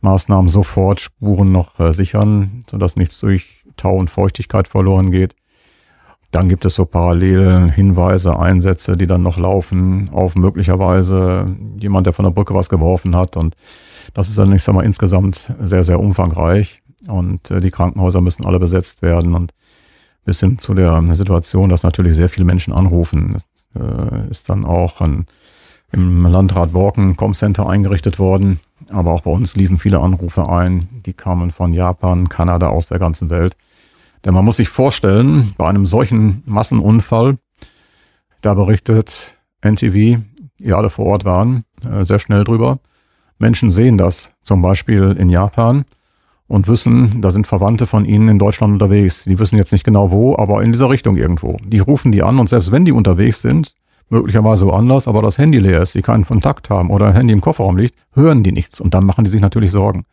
Maßnahmen 0.00 0.48
sofort 0.48 1.00
Spuren 1.00 1.52
noch 1.52 1.78
äh, 1.78 1.92
sichern, 1.92 2.64
sodass 2.68 2.96
nichts 2.96 3.20
durch 3.20 3.64
Tau 3.76 3.94
und 3.94 4.10
Feuchtigkeit 4.10 4.66
verloren 4.66 5.10
geht. 5.10 5.36
Dann 6.30 6.48
gibt 6.48 6.64
es 6.64 6.76
so 6.76 6.84
parallel 6.84 7.72
Hinweise, 7.72 8.38
Einsätze, 8.38 8.96
die 8.96 9.06
dann 9.06 9.22
noch 9.22 9.36
laufen 9.36 10.10
auf 10.12 10.36
möglicherweise 10.36 11.56
jemand, 11.78 12.06
der 12.06 12.12
von 12.12 12.24
der 12.24 12.32
Brücke 12.32 12.54
was 12.54 12.68
geworfen 12.68 13.16
hat. 13.16 13.36
Und 13.36 13.56
das 14.14 14.28
ist 14.28 14.38
dann, 14.38 14.52
ich 14.52 14.62
sag 14.62 14.74
mal, 14.74 14.84
insgesamt 14.84 15.52
sehr, 15.60 15.82
sehr 15.82 15.98
umfangreich. 15.98 16.82
Und 17.08 17.50
äh, 17.50 17.60
die 17.60 17.70
Krankenhäuser 17.70 18.20
müssen 18.20 18.44
alle 18.44 18.60
besetzt 18.60 19.02
werden. 19.02 19.34
Und 19.34 19.52
bis 20.24 20.40
hin 20.40 20.58
zu 20.58 20.74
der 20.74 21.02
Situation, 21.14 21.68
dass 21.68 21.82
natürlich 21.82 22.14
sehr 22.14 22.28
viele 22.28 22.44
Menschen 22.44 22.72
anrufen, 22.72 23.36
äh, 23.74 24.30
ist 24.30 24.48
dann 24.48 24.64
auch 24.64 25.00
ein, 25.00 25.26
im 25.90 26.24
Landrat 26.26 26.72
Borken 26.72 27.16
Com-Center 27.16 27.68
eingerichtet 27.68 28.20
worden. 28.20 28.60
Aber 28.90 29.10
auch 29.12 29.22
bei 29.22 29.30
uns 29.32 29.56
liefen 29.56 29.78
viele 29.78 29.98
Anrufe 29.98 30.48
ein. 30.48 30.88
Die 31.06 31.12
kamen 31.12 31.50
von 31.50 31.72
Japan, 31.72 32.28
Kanada, 32.28 32.68
aus 32.68 32.86
der 32.86 33.00
ganzen 33.00 33.30
Welt. 33.30 33.56
Denn 34.24 34.34
man 34.34 34.44
muss 34.44 34.58
sich 34.58 34.68
vorstellen, 34.68 35.54
bei 35.56 35.68
einem 35.68 35.86
solchen 35.86 36.42
Massenunfall, 36.46 37.38
da 38.42 38.54
berichtet 38.54 39.38
NTV, 39.62 40.20
ihr 40.60 40.76
alle 40.76 40.90
vor 40.90 41.06
Ort 41.06 41.24
waren, 41.24 41.64
äh, 41.88 42.04
sehr 42.04 42.18
schnell 42.18 42.44
drüber. 42.44 42.80
Menschen 43.38 43.70
sehen 43.70 43.96
das, 43.96 44.32
zum 44.42 44.60
Beispiel 44.62 45.16
in 45.18 45.30
Japan. 45.30 45.84
und 46.46 46.66
wissen, 46.66 47.20
da 47.20 47.30
sind 47.30 47.46
Verwandte 47.46 47.86
von 47.86 48.04
ihnen 48.04 48.28
in 48.28 48.40
Deutschland 48.40 48.72
unterwegs. 48.72 49.22
Die 49.22 49.38
wissen 49.38 49.56
jetzt 49.56 49.70
nicht 49.70 49.84
genau 49.84 50.10
wo, 50.10 50.36
aber 50.36 50.64
in 50.64 50.72
dieser 50.72 50.90
Richtung 50.90 51.16
irgendwo. 51.16 51.58
Die 51.64 51.78
rufen 51.78 52.10
die 52.10 52.24
an 52.24 52.40
und 52.40 52.48
selbst 52.48 52.72
wenn 52.72 52.84
die 52.84 52.90
unterwegs 52.90 53.40
sind, 53.40 53.76
möglicherweise 54.08 54.66
woanders, 54.66 55.06
aber 55.06 55.22
das 55.22 55.38
Handy 55.38 55.60
leer 55.60 55.80
ist, 55.80 55.94
die 55.94 56.02
keinen 56.02 56.26
Kontakt 56.26 56.68
haben 56.68 56.90
oder 56.90 57.06
ein 57.06 57.14
Handy 57.14 57.32
im 57.32 57.40
Kofferraum 57.40 57.76
liegt, 57.76 57.94
hören 58.14 58.42
die 58.42 58.50
nichts 58.50 58.80
und 58.80 58.94
dann 58.94 59.04
machen 59.04 59.24
die 59.24 59.30
sich 59.30 59.40
natürlich 59.40 59.70
Sorgen. 59.70 60.06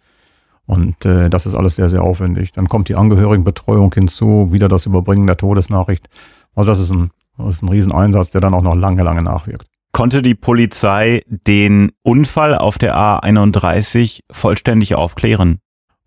Und 0.68 1.06
äh, 1.06 1.30
das 1.30 1.46
ist 1.46 1.56
alles 1.56 1.78
sehr, 1.78 1.90
sehr 1.90 2.04
aufwendig. 2.04 2.52
Dann 2.52 2.68
kommt 2.68 2.90
die 2.90 2.96
Angehörigenbetreuung 2.96 3.94
hinzu, 3.94 4.52
wieder 4.52 4.68
das 4.68 4.86
Überbringen 4.86 5.26
der 5.26 5.38
Todesnachricht. 5.38 6.08
Also 6.56 6.70
das 6.70 6.80
ist 6.80 6.92
ein, 6.92 7.12
das 7.38 7.56
ist 7.56 7.62
ein 7.64 7.70
Rieseneinsatz, 7.70 8.30
der 8.30 8.42
dann 8.42 8.54
auch 8.54 8.62
noch 8.62 8.76
lange, 8.76 9.02
lange 9.02 9.24
nachwirkt. 9.24 9.68
Konnte 9.94 10.22
die 10.22 10.36
Polizei 10.36 11.24
den 11.28 11.92
Unfall 12.04 12.56
auf 12.56 12.78
der 12.78 12.96
A31 12.96 14.20
vollständig 14.30 14.94
aufklären? 14.94 15.60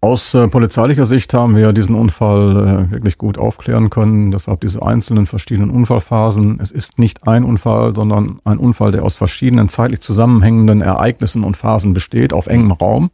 Aus 0.03 0.33
äh, 0.33 0.49
polizeilicher 0.49 1.05
Sicht 1.05 1.35
haben 1.35 1.57
wir 1.57 1.73
diesen 1.73 1.95
Unfall 1.95 2.57
äh, 2.57 2.91
wirklich 2.91 3.19
gut 3.19 3.37
aufklären 3.37 3.91
können. 3.91 4.31
Deshalb 4.31 4.61
diese 4.61 4.83
einzelnen 4.83 5.27
verschiedenen 5.27 5.71
Unfallphasen. 5.71 6.59
Es 6.61 6.71
ist 6.71 6.99
nicht 6.99 7.27
ein 7.29 7.45
Unfall, 7.45 7.95
sondern 7.95 8.41
ein 8.45 8.59
Unfall, 8.59 8.93
der 8.93 9.05
aus 9.05 9.17
verschiedenen 9.17 9.69
zeitlich 9.69 10.01
zusammenhängenden 10.01 10.81
Ereignissen 10.81 11.45
und 11.45 11.57
Phasen 11.57 11.93
besteht, 11.93 12.33
auf 12.33 12.47
engem 12.47 12.73
Raum. 12.73 13.11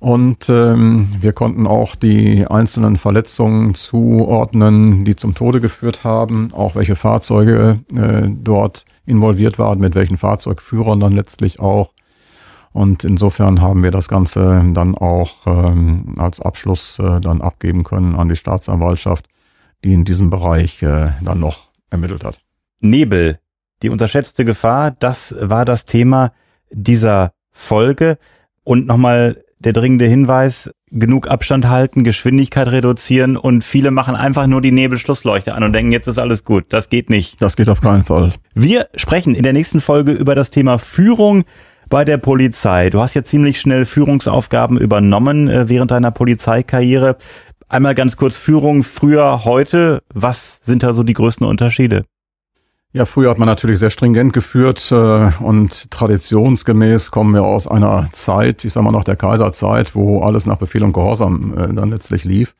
Und 0.00 0.48
ähm, 0.48 1.08
wir 1.20 1.34
konnten 1.34 1.66
auch 1.66 1.94
die 1.94 2.46
einzelnen 2.46 2.96
Verletzungen 2.96 3.74
zuordnen, 3.74 5.04
die 5.04 5.14
zum 5.14 5.34
Tode 5.34 5.60
geführt 5.60 6.04
haben, 6.04 6.48
auch 6.54 6.74
welche 6.74 6.96
Fahrzeuge 6.96 7.80
äh, 7.94 8.26
dort 8.28 8.86
involviert 9.04 9.58
waren, 9.58 9.78
mit 9.78 9.94
welchen 9.94 10.16
Fahrzeugführern 10.16 11.00
dann 11.00 11.12
letztlich 11.12 11.60
auch. 11.60 11.92
Und 12.72 13.04
insofern 13.04 13.60
haben 13.60 13.82
wir 13.82 13.90
das 13.90 14.08
Ganze 14.08 14.64
dann 14.72 14.94
auch 14.94 15.46
ähm, 15.46 16.14
als 16.16 16.40
Abschluss 16.40 16.98
äh, 16.98 17.20
dann 17.20 17.42
abgeben 17.42 17.84
können 17.84 18.14
an 18.14 18.30
die 18.30 18.36
Staatsanwaltschaft, 18.36 19.26
die 19.84 19.92
in 19.92 20.06
diesem 20.06 20.30
Bereich 20.30 20.82
äh, 20.82 21.10
dann 21.20 21.40
noch 21.40 21.64
ermittelt 21.90 22.24
hat. 22.24 22.40
Nebel, 22.80 23.38
die 23.82 23.90
unterschätzte 23.90 24.46
Gefahr, 24.46 24.92
das 24.92 25.34
war 25.38 25.66
das 25.66 25.84
Thema 25.84 26.32
dieser 26.70 27.32
Folge. 27.50 28.16
Und 28.64 28.86
nochmal 28.86 29.42
der 29.60 29.72
dringende 29.72 30.06
Hinweis, 30.06 30.70
genug 30.90 31.28
Abstand 31.28 31.68
halten, 31.68 32.02
Geschwindigkeit 32.02 32.68
reduzieren 32.68 33.36
und 33.36 33.62
viele 33.62 33.90
machen 33.90 34.16
einfach 34.16 34.46
nur 34.46 34.60
die 34.60 34.72
Nebelschlussleuchte 34.72 35.54
an 35.54 35.62
und 35.62 35.72
denken, 35.72 35.92
jetzt 35.92 36.08
ist 36.08 36.18
alles 36.18 36.44
gut. 36.44 36.64
Das 36.70 36.88
geht 36.88 37.10
nicht. 37.10 37.40
Das 37.40 37.56
geht 37.56 37.68
auf 37.68 37.80
keinen 37.80 38.04
Fall. 38.04 38.32
Wir 38.54 38.88
sprechen 38.96 39.34
in 39.34 39.42
der 39.42 39.52
nächsten 39.52 39.80
Folge 39.80 40.12
über 40.12 40.34
das 40.34 40.50
Thema 40.50 40.78
Führung 40.78 41.44
bei 41.88 42.04
der 42.04 42.16
Polizei. 42.16 42.90
Du 42.90 43.00
hast 43.00 43.14
ja 43.14 43.22
ziemlich 43.22 43.60
schnell 43.60 43.84
Führungsaufgaben 43.84 44.78
übernommen 44.78 45.48
äh, 45.48 45.68
während 45.68 45.90
deiner 45.90 46.10
Polizeikarriere. 46.10 47.16
Einmal 47.68 47.94
ganz 47.94 48.16
kurz 48.16 48.36
Führung 48.36 48.82
früher, 48.82 49.44
heute. 49.44 50.02
Was 50.12 50.60
sind 50.62 50.82
da 50.82 50.92
so 50.92 51.02
die 51.02 51.12
größten 51.12 51.46
Unterschiede? 51.46 52.04
Ja, 52.92 53.04
früher 53.04 53.30
hat 53.30 53.38
man 53.38 53.46
natürlich 53.46 53.78
sehr 53.78 53.90
stringent 53.90 54.32
geführt 54.32 54.90
äh, 54.90 55.30
und 55.38 55.92
traditionsgemäß 55.92 57.12
kommen 57.12 57.34
wir 57.34 57.44
aus 57.44 57.68
einer 57.68 58.08
Zeit, 58.12 58.64
ich 58.64 58.72
sag 58.72 58.82
mal 58.82 58.90
nach 58.90 59.04
der 59.04 59.14
Kaiserzeit, 59.14 59.94
wo 59.94 60.22
alles 60.22 60.44
nach 60.44 60.58
Befehl 60.58 60.82
und 60.82 60.92
Gehorsam 60.92 61.56
äh, 61.56 61.72
dann 61.72 61.90
letztlich 61.90 62.24
lief. 62.24 62.56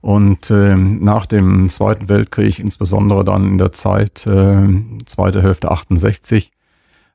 Und 0.00 0.50
äh, 0.50 0.74
nach 0.74 1.26
dem 1.26 1.68
Zweiten 1.68 2.08
Weltkrieg, 2.08 2.60
insbesondere 2.60 3.24
dann 3.24 3.46
in 3.46 3.58
der 3.58 3.72
Zeit 3.72 4.26
äh, 4.26 4.68
zweite 5.04 5.42
Hälfte 5.42 5.70
68, 5.70 6.50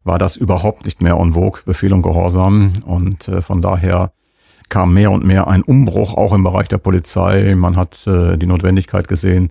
war 0.03 0.19
das 0.19 0.35
überhaupt 0.35 0.85
nicht 0.85 1.01
mehr 1.01 1.15
en 1.15 1.33
vogue, 1.33 1.61
Befehl 1.65 1.91
und 1.91 2.03
Gehorsam. 2.03 2.73
Und 2.85 3.29
äh, 3.29 3.41
von 3.41 3.61
daher 3.61 4.11
kam 4.69 4.93
mehr 4.93 5.09
und 5.09 5.25
mehr 5.25 5.47
ein 5.47 5.63
Umbruch 5.63 6.13
auch 6.13 6.33
im 6.33 6.43
Bereich 6.43 6.67
der 6.67 6.77
Polizei. 6.77 7.55
Man 7.55 7.77
hat 7.77 8.05
äh, 8.05 8.37
die 8.37 8.45
Notwendigkeit 8.45 9.07
gesehen, 9.07 9.49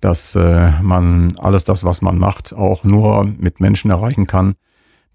dass 0.00 0.34
äh, 0.34 0.72
man 0.82 1.32
alles 1.38 1.64
das, 1.64 1.84
was 1.84 2.02
man 2.02 2.18
macht, 2.18 2.52
auch 2.54 2.84
nur 2.84 3.24
mit 3.24 3.60
Menschen 3.60 3.90
erreichen 3.90 4.26
kann, 4.26 4.54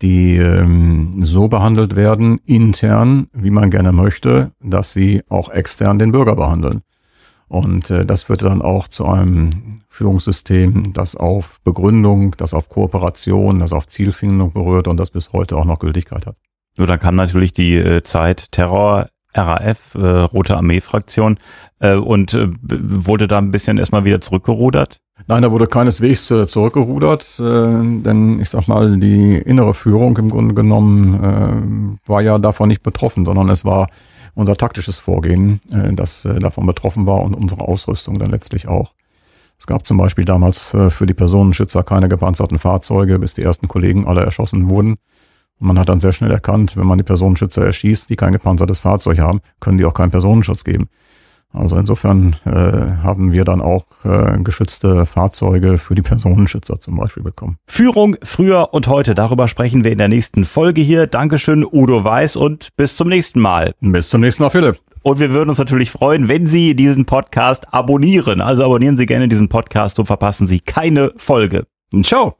die 0.01 0.37
ähm, 0.37 1.11
so 1.17 1.47
behandelt 1.47 1.95
werden, 1.95 2.39
intern, 2.45 3.27
wie 3.33 3.49
man 3.49 3.69
gerne 3.69 3.91
möchte, 3.91 4.51
dass 4.61 4.93
sie 4.93 5.23
auch 5.29 5.49
extern 5.49 5.99
den 5.99 6.11
Bürger 6.11 6.35
behandeln. 6.35 6.81
Und 7.47 7.89
äh, 7.89 8.05
das 8.05 8.23
führte 8.23 8.45
dann 8.45 8.61
auch 8.61 8.87
zu 8.87 9.05
einem 9.05 9.81
Führungssystem, 9.89 10.93
das 10.93 11.15
auf 11.15 11.59
Begründung, 11.63 12.35
das 12.37 12.53
auf 12.53 12.69
Kooperation, 12.69 13.59
das 13.59 13.73
auf 13.73 13.87
Zielfindung 13.87 14.53
berührt 14.53 14.87
und 14.87 14.97
das 14.97 15.09
bis 15.09 15.33
heute 15.33 15.57
auch 15.57 15.65
noch 15.65 15.79
Gültigkeit 15.79 16.25
hat. 16.27 16.37
Nur 16.77 16.87
dann 16.87 16.99
kam 16.99 17.15
natürlich 17.15 17.53
die 17.53 17.75
äh, 17.75 18.03
Zeit 18.03 18.51
Terror, 18.51 19.09
RAF, 19.33 19.95
äh, 19.95 19.99
Rote 19.99 20.57
Armee-Fraktion 20.57 21.37
äh, 21.79 21.95
und 21.95 22.33
äh, 22.33 22.49
wurde 22.61 23.27
da 23.27 23.37
ein 23.37 23.51
bisschen 23.51 23.77
erstmal 23.77 24.05
wieder 24.05 24.21
zurückgerudert? 24.21 24.99
Nein, 25.27 25.43
da 25.43 25.51
wurde 25.51 25.67
keineswegs 25.67 26.31
äh, 26.31 26.47
zurückgerudert, 26.47 27.39
äh, 27.39 27.43
denn 27.43 28.39
ich 28.39 28.49
sag 28.49 28.67
mal, 28.67 28.97
die 28.97 29.35
innere 29.37 29.73
Führung 29.73 30.17
im 30.17 30.29
Grunde 30.29 30.55
genommen 30.55 31.99
äh, 32.03 32.09
war 32.09 32.21
ja 32.21 32.37
davon 32.37 32.69
nicht 32.69 32.83
betroffen, 32.83 33.25
sondern 33.25 33.49
es 33.49 33.65
war 33.65 33.89
unser 34.33 34.55
taktisches 34.55 34.99
Vorgehen, 34.99 35.59
äh, 35.71 35.93
das 35.93 36.25
äh, 36.25 36.39
davon 36.39 36.65
betroffen 36.65 37.05
war 37.05 37.21
und 37.21 37.33
unsere 37.33 37.67
Ausrüstung 37.67 38.17
dann 38.17 38.31
letztlich 38.31 38.67
auch. 38.67 38.93
Es 39.59 39.67
gab 39.67 39.85
zum 39.85 39.97
Beispiel 39.97 40.23
damals 40.23 40.73
äh, 40.73 40.89
für 40.89 41.05
die 41.05 41.13
Personenschützer 41.13 41.83
keine 41.83 42.07
gepanzerten 42.07 42.59
Fahrzeuge, 42.59 43.19
bis 43.19 43.33
die 43.33 43.43
ersten 43.43 43.67
Kollegen 43.67 44.07
alle 44.07 44.21
erschossen 44.21 44.69
wurden. 44.69 44.95
Und 45.59 45.67
man 45.67 45.79
hat 45.79 45.89
dann 45.89 45.99
sehr 45.99 46.13
schnell 46.13 46.31
erkannt, 46.31 46.77
wenn 46.77 46.87
man 46.87 46.97
die 46.97 47.03
Personenschützer 47.03 47.65
erschießt, 47.65 48.09
die 48.09 48.15
kein 48.15 48.31
gepanzertes 48.31 48.79
Fahrzeug 48.79 49.19
haben, 49.19 49.41
können 49.59 49.77
die 49.77 49.85
auch 49.85 49.93
keinen 49.93 50.11
Personenschutz 50.11 50.63
geben. 50.63 50.89
Also 51.51 51.77
insofern 51.77 52.35
äh, 52.45 52.51
haben 53.03 53.31
wir 53.31 53.43
dann 53.43 53.59
auch 53.59 53.85
äh, 54.03 54.37
geschützte 54.43 55.05
Fahrzeuge 55.07 55.79
für 55.79 55.95
die 55.95 56.01
Personenschützer 56.03 56.79
zum 56.79 56.97
Beispiel 56.97 57.23
bekommen. 57.23 57.57
Führung 57.67 58.15
früher 58.21 58.73
und 58.73 58.87
heute, 58.87 59.15
darüber 59.15 59.47
sprechen 59.47 59.83
wir 59.83 59.91
in 59.91 59.97
der 59.97 60.09
nächsten 60.09 60.45
Folge 60.45 60.81
hier. 60.81 61.07
Dankeschön, 61.07 61.65
Udo 61.65 62.03
Weiß 62.03 62.35
und 62.35 62.69
bis 62.77 62.95
zum 62.95 63.09
nächsten 63.09 63.39
Mal. 63.39 63.73
Bis 63.81 64.09
zum 64.09 64.21
nächsten 64.21 64.43
Mal, 64.43 64.51
Philipp. 64.51 64.79
Und 65.01 65.19
wir 65.19 65.31
würden 65.31 65.49
uns 65.49 65.57
natürlich 65.57 65.91
freuen, 65.91 66.27
wenn 66.27 66.45
Sie 66.45 66.75
diesen 66.75 67.05
Podcast 67.05 67.73
abonnieren. 67.73 68.41
Also 68.41 68.63
abonnieren 68.65 68.97
Sie 68.97 69.05
gerne 69.05 69.27
diesen 69.27 69.49
Podcast, 69.49 69.95
so 69.95 70.05
verpassen 70.05 70.45
Sie 70.45 70.59
keine 70.59 71.13
Folge. 71.17 71.65
Ciao. 72.03 72.38